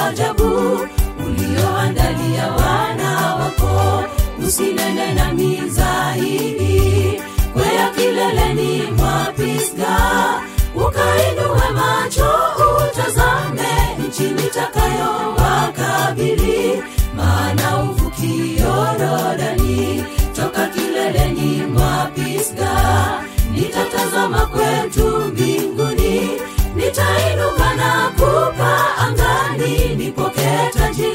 [0.07, 0.79] ajabu
[1.27, 4.03] ulioandalia wana wako.
[4.47, 7.21] Usinene nami zaidi
[7.53, 9.97] kwea kileleni mwa pisga
[10.75, 12.31] ukainue macho
[12.77, 16.83] utazame nchi nitakayo wakabili
[17.17, 20.03] maana uvukio Yordani
[20.35, 22.71] toka kileleni mwa Pisga
[23.51, 25.54] nitatazama kwetu nitainuka
[28.35, 31.14] kutoka angani nipokee tajiri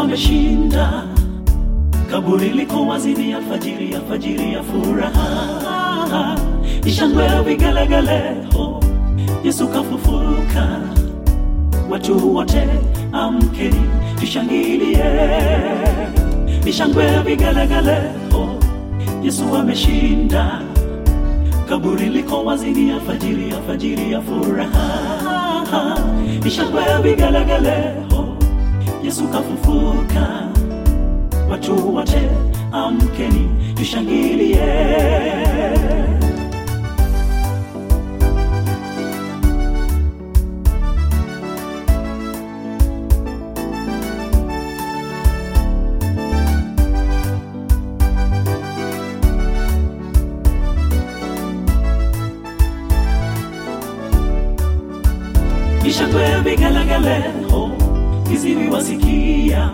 [0.00, 1.04] Ameshinda.
[2.10, 6.36] Kaburi liko wazi, ni alfajiri, alfajiri ya furaha.
[6.84, 8.20] Mishangwe vigelegele,
[8.58, 8.80] oh,
[9.44, 10.80] Yesu kafufuka.
[11.90, 12.68] Watu wote
[13.12, 13.80] amkeni,
[14.20, 15.04] tushangilie.
[16.64, 17.98] Mishangwe vigelegele,
[18.34, 18.48] oh,
[19.22, 20.60] Yesu ameshinda.
[21.68, 25.98] Kaburi liko wazi, ni alfajiri, alfajiri ya furaha.
[26.44, 28.11] Mishangwe vigelegele, oh,
[29.04, 30.48] Yesu kafufuka.
[31.50, 32.30] Watu wote
[32.72, 34.62] amkeni, tushangilie.
[55.82, 57.16] Mishangwe vigelegele,
[58.32, 59.70] oh, viziwi wasikia.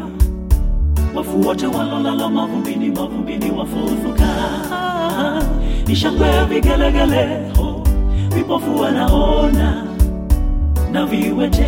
[1.15, 4.29] Wafu wote walolala mavumbini mavumbini wafufuka.
[5.87, 5.97] Ni
[6.45, 7.51] vigelegele
[8.35, 9.85] vipofu wanaona.
[10.93, 11.67] Na viwete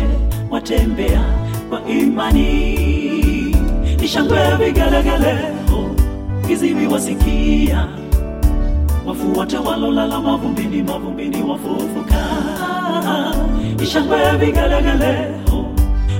[0.49, 1.21] watembea
[1.69, 2.75] kwa imani.
[4.01, 4.07] Ni
[4.55, 5.37] vigelegele
[6.47, 7.87] viziwi wasikia.
[9.05, 12.25] Wafu wote walolala mavumbini mavumbini wafufuka.
[13.79, 14.37] Ni shangwe ya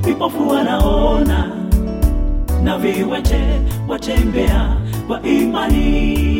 [0.04, 1.52] vipofu wanaona
[2.64, 6.32] na viwete watembea kwa imani.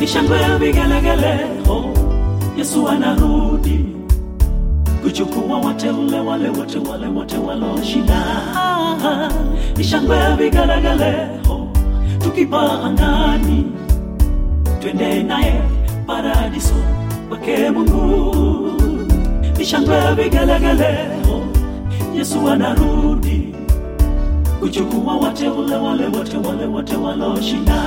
[0.00, 1.34] Ni shangwe ya vigelegele,
[2.60, 3.84] Yesu anarudi
[5.02, 8.24] kuchukua wateule wale wote wale wote waloshinda.
[9.76, 10.36] Ni shangwe ya
[11.50, 11.68] oh,
[12.18, 13.66] tukipaa angani,
[14.80, 15.60] twende naye
[16.06, 16.74] paradiso
[17.28, 18.72] kwake Mungu.
[19.58, 20.14] Ni shangwe ya
[21.32, 21.42] oh,
[22.16, 23.54] Yesu anarudi
[24.60, 27.82] kuchukua wateule wale wote wale wote waloshinda.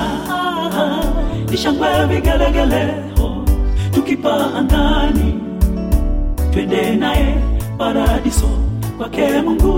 [1.52, 2.94] Ni shangwe ya vigelegele,
[3.24, 3.32] oh,
[3.94, 5.40] tukipaa angani
[6.52, 7.38] twende naye
[7.78, 8.49] paradiso
[8.98, 9.74] kwake Mungu.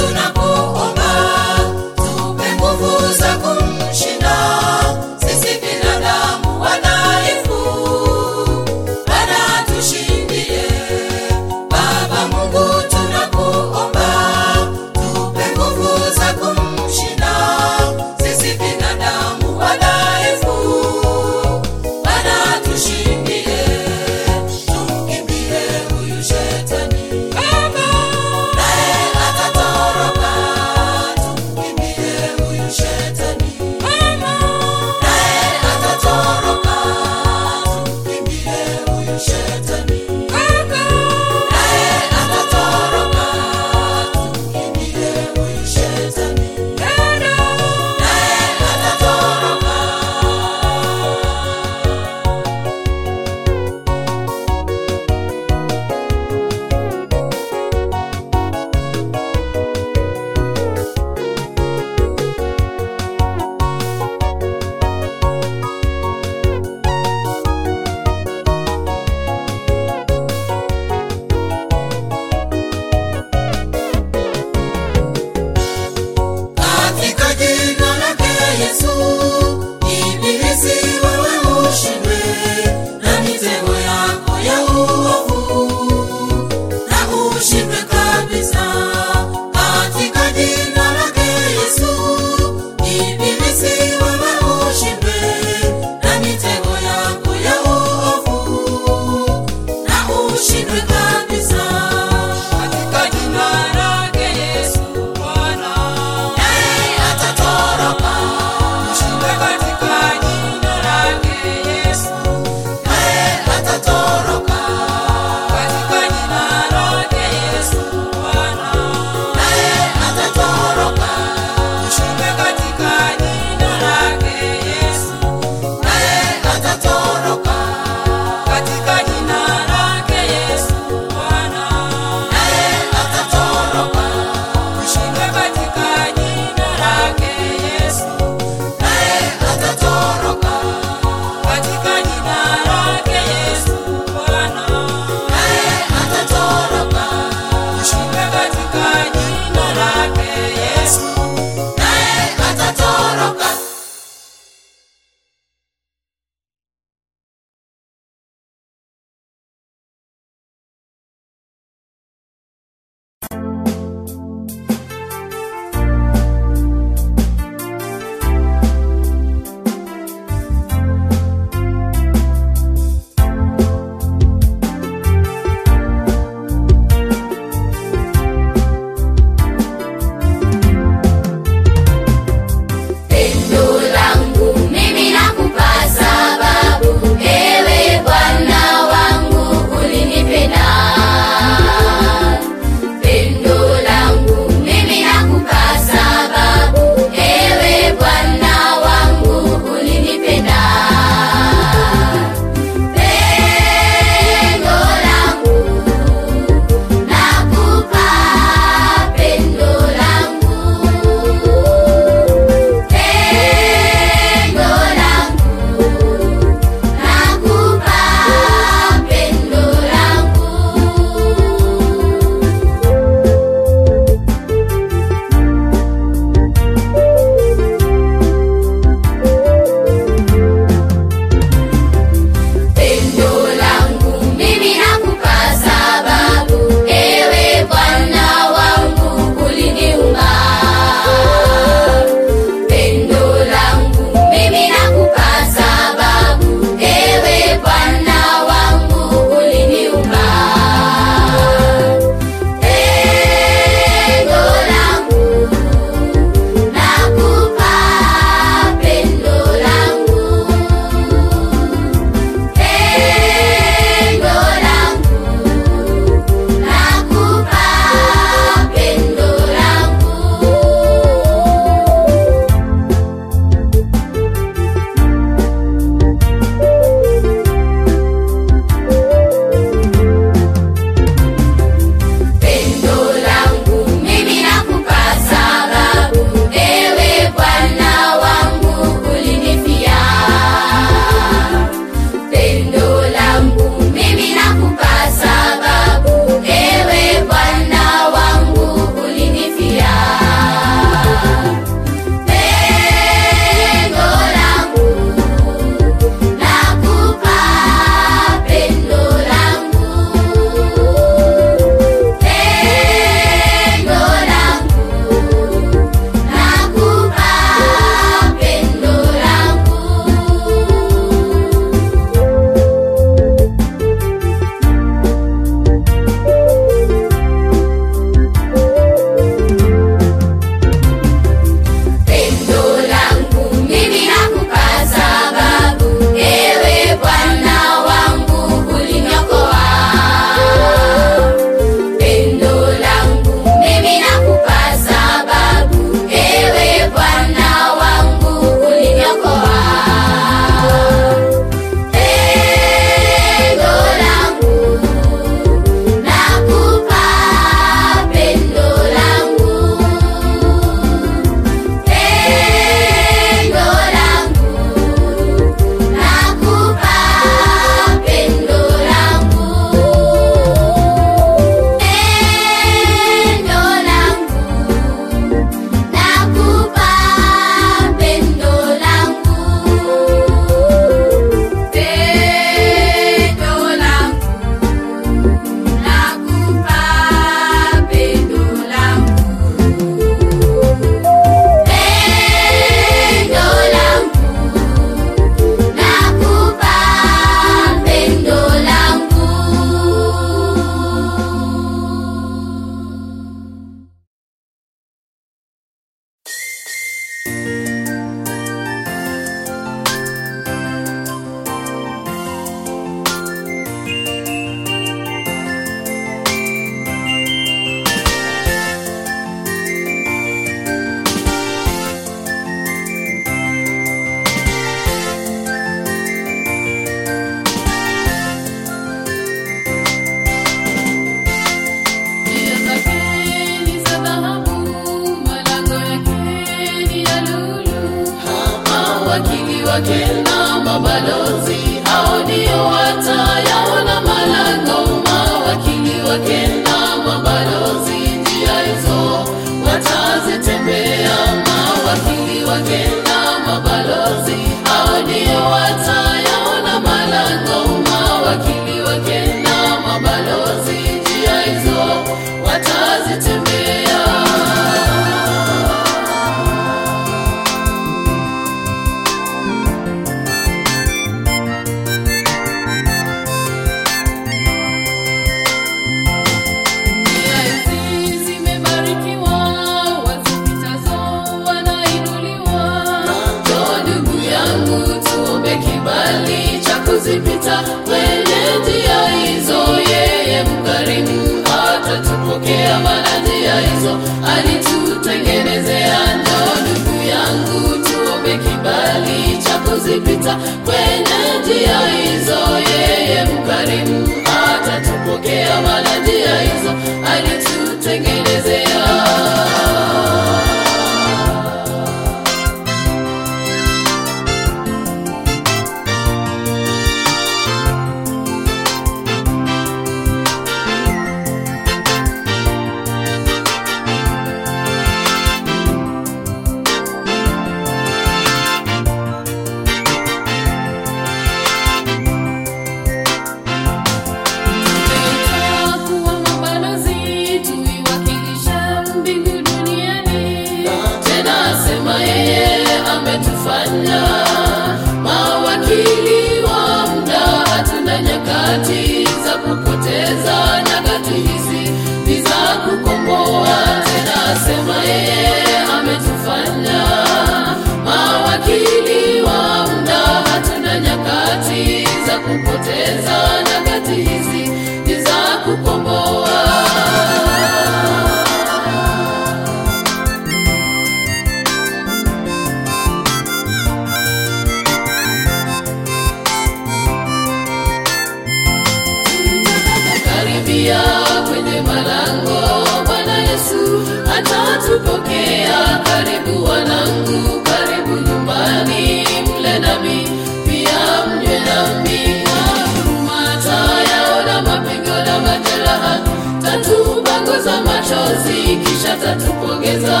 [597.44, 600.00] Tatupanguza machozi kisha tatupongeza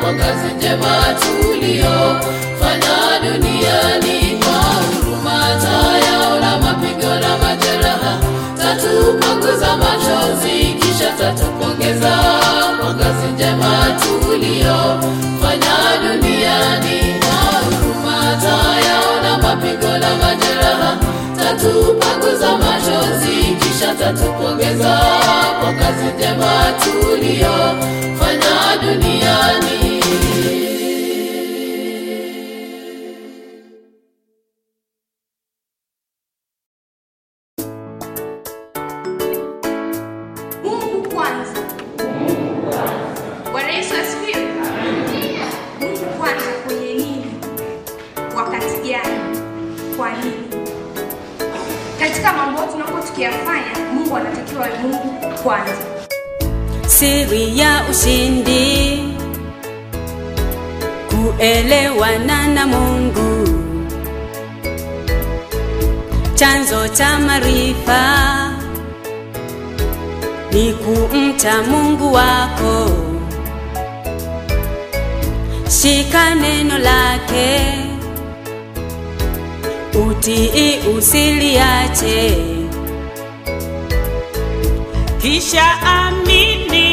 [0.00, 8.18] kwa kazi njema tuliyofanya duniani kwa huruma tayaona mapigo na majeraha.
[8.58, 12.12] Tatupanguza machozi kisha tatupongeza
[12.80, 20.49] kwa kazi njema tuliyofanya duniani kwa huruma tayaona mapigo na majeraha
[21.50, 25.00] tatupanguza machozi kisha tatupongeza
[25.60, 30.00] kwa kazi njema tuliyofanya duniani
[57.00, 59.00] siri ya ushindi.
[61.10, 63.48] Kuelewana na mungu.
[66.34, 68.02] Chanzo cha maarifa.
[70.52, 72.90] Ni kumcha mungu wako.
[75.80, 77.60] Shika neno lake.
[80.08, 82.36] Utii usiliache
[85.22, 86.90] kisha amini.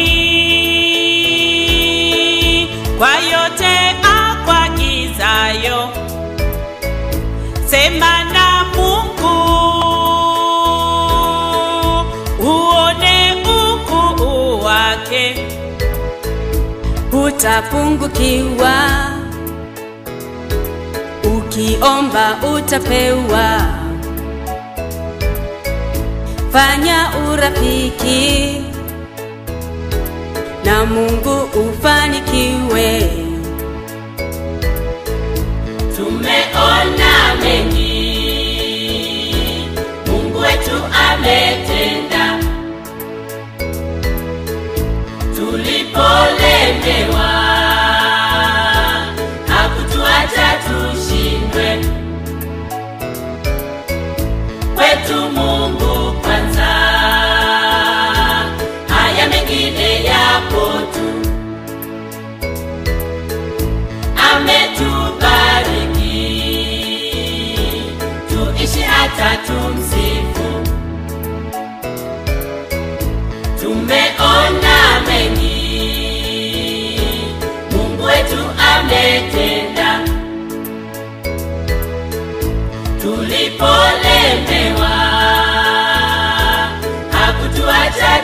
[2.97, 5.89] Kwa yote akwagizayo
[7.65, 9.37] sema na mungu.
[12.39, 15.45] Uone ukuu wake.
[17.11, 18.75] Utapungukiwa.
[21.37, 23.61] Ukiomba utapewa
[26.51, 28.61] fanya urafiki.
[30.65, 33.09] Na mungu ufanikiwe.
[35.95, 37.97] Tumeona mengi.
[40.07, 40.77] Mungu wetu
[41.09, 42.39] ametenda.
[45.35, 47.36] Tulipolemewa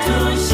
[0.05, 0.52] tushindwe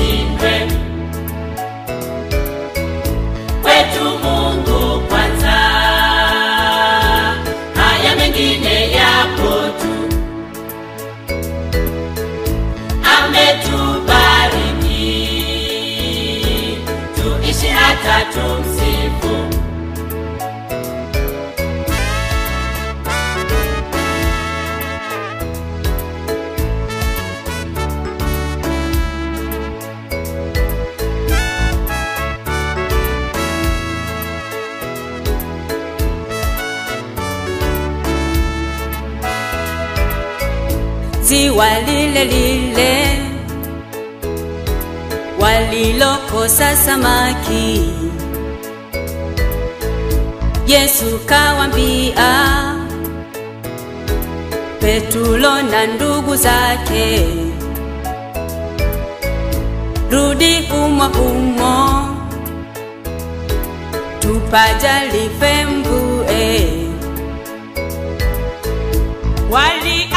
[42.26, 43.22] lile lile
[45.40, 47.90] walilokosa samaki.
[50.68, 52.66] Yesu kawambia
[54.80, 57.26] Petulo na ndugu zake,
[60.12, 62.08] rudi umo humo,
[64.20, 66.70] tupajalife mbue.
[69.52, 70.09] waliamini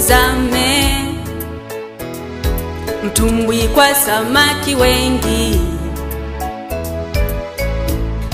[0.00, 0.96] uzame.
[3.04, 5.60] Mtumbwi kwa samaki wengi.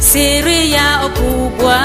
[0.01, 1.81] Siri yao kubwa.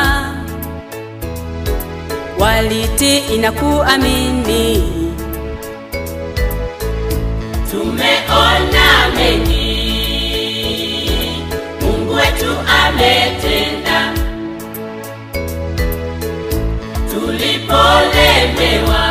[2.39, 4.83] Walitii na kuamini
[7.71, 9.81] tumeona mengi.
[11.81, 12.55] Mungu wetu
[12.85, 14.13] ametenda.
[17.11, 19.10] Tulipolemewa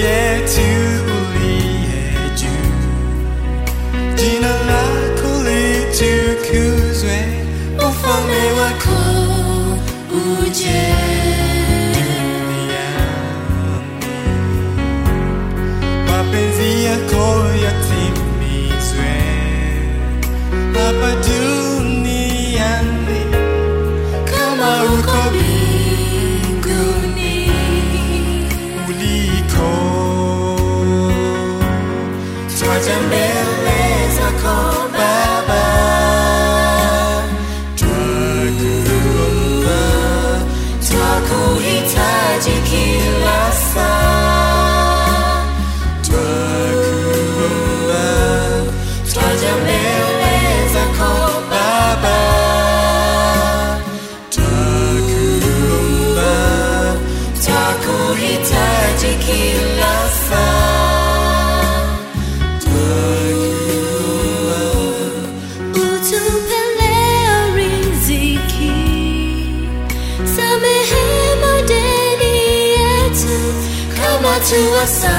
[0.00, 0.93] yet to
[74.86, 75.13] sun.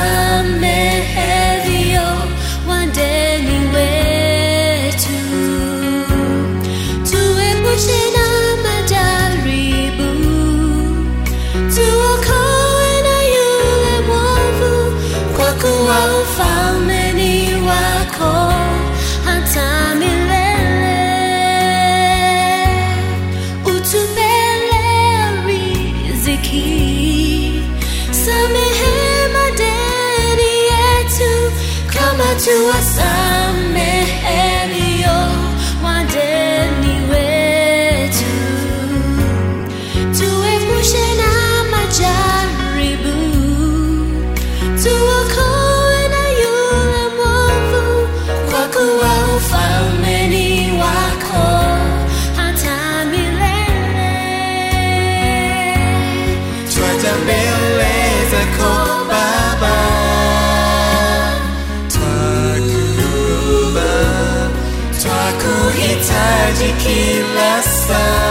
[67.86, 68.25] さ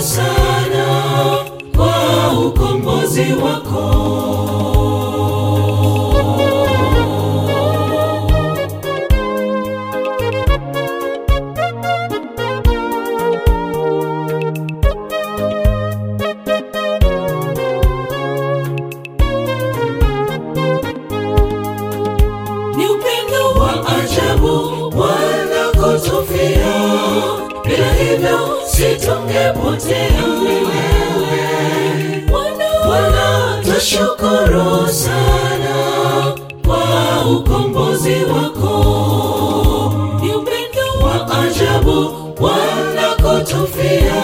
[0.00, 0.86] sana
[1.76, 1.92] kwa
[2.46, 4.71] ukombozi wako.
[29.84, 31.42] wote ni wewe.
[32.86, 35.76] Bwana twashukuru sana
[36.66, 38.74] kwa ukombozi wako,
[40.22, 44.22] ni upendo wa ajabu wanakotufia,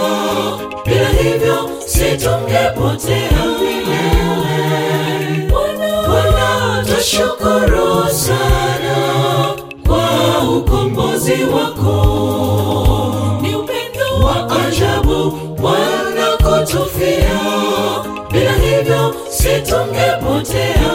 [0.86, 3.30] bila hivyo situngepotea
[3.60, 3.98] milele.
[8.10, 9.54] Sana
[9.86, 12.37] kwa ukombozi wako
[15.62, 17.40] wanakotufia,
[18.32, 20.94] bila hivyo situngepotea.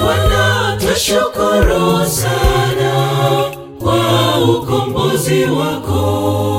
[0.00, 2.92] Bwana tushukuru sana
[3.78, 4.00] kwa
[4.58, 6.57] ukombozi wako.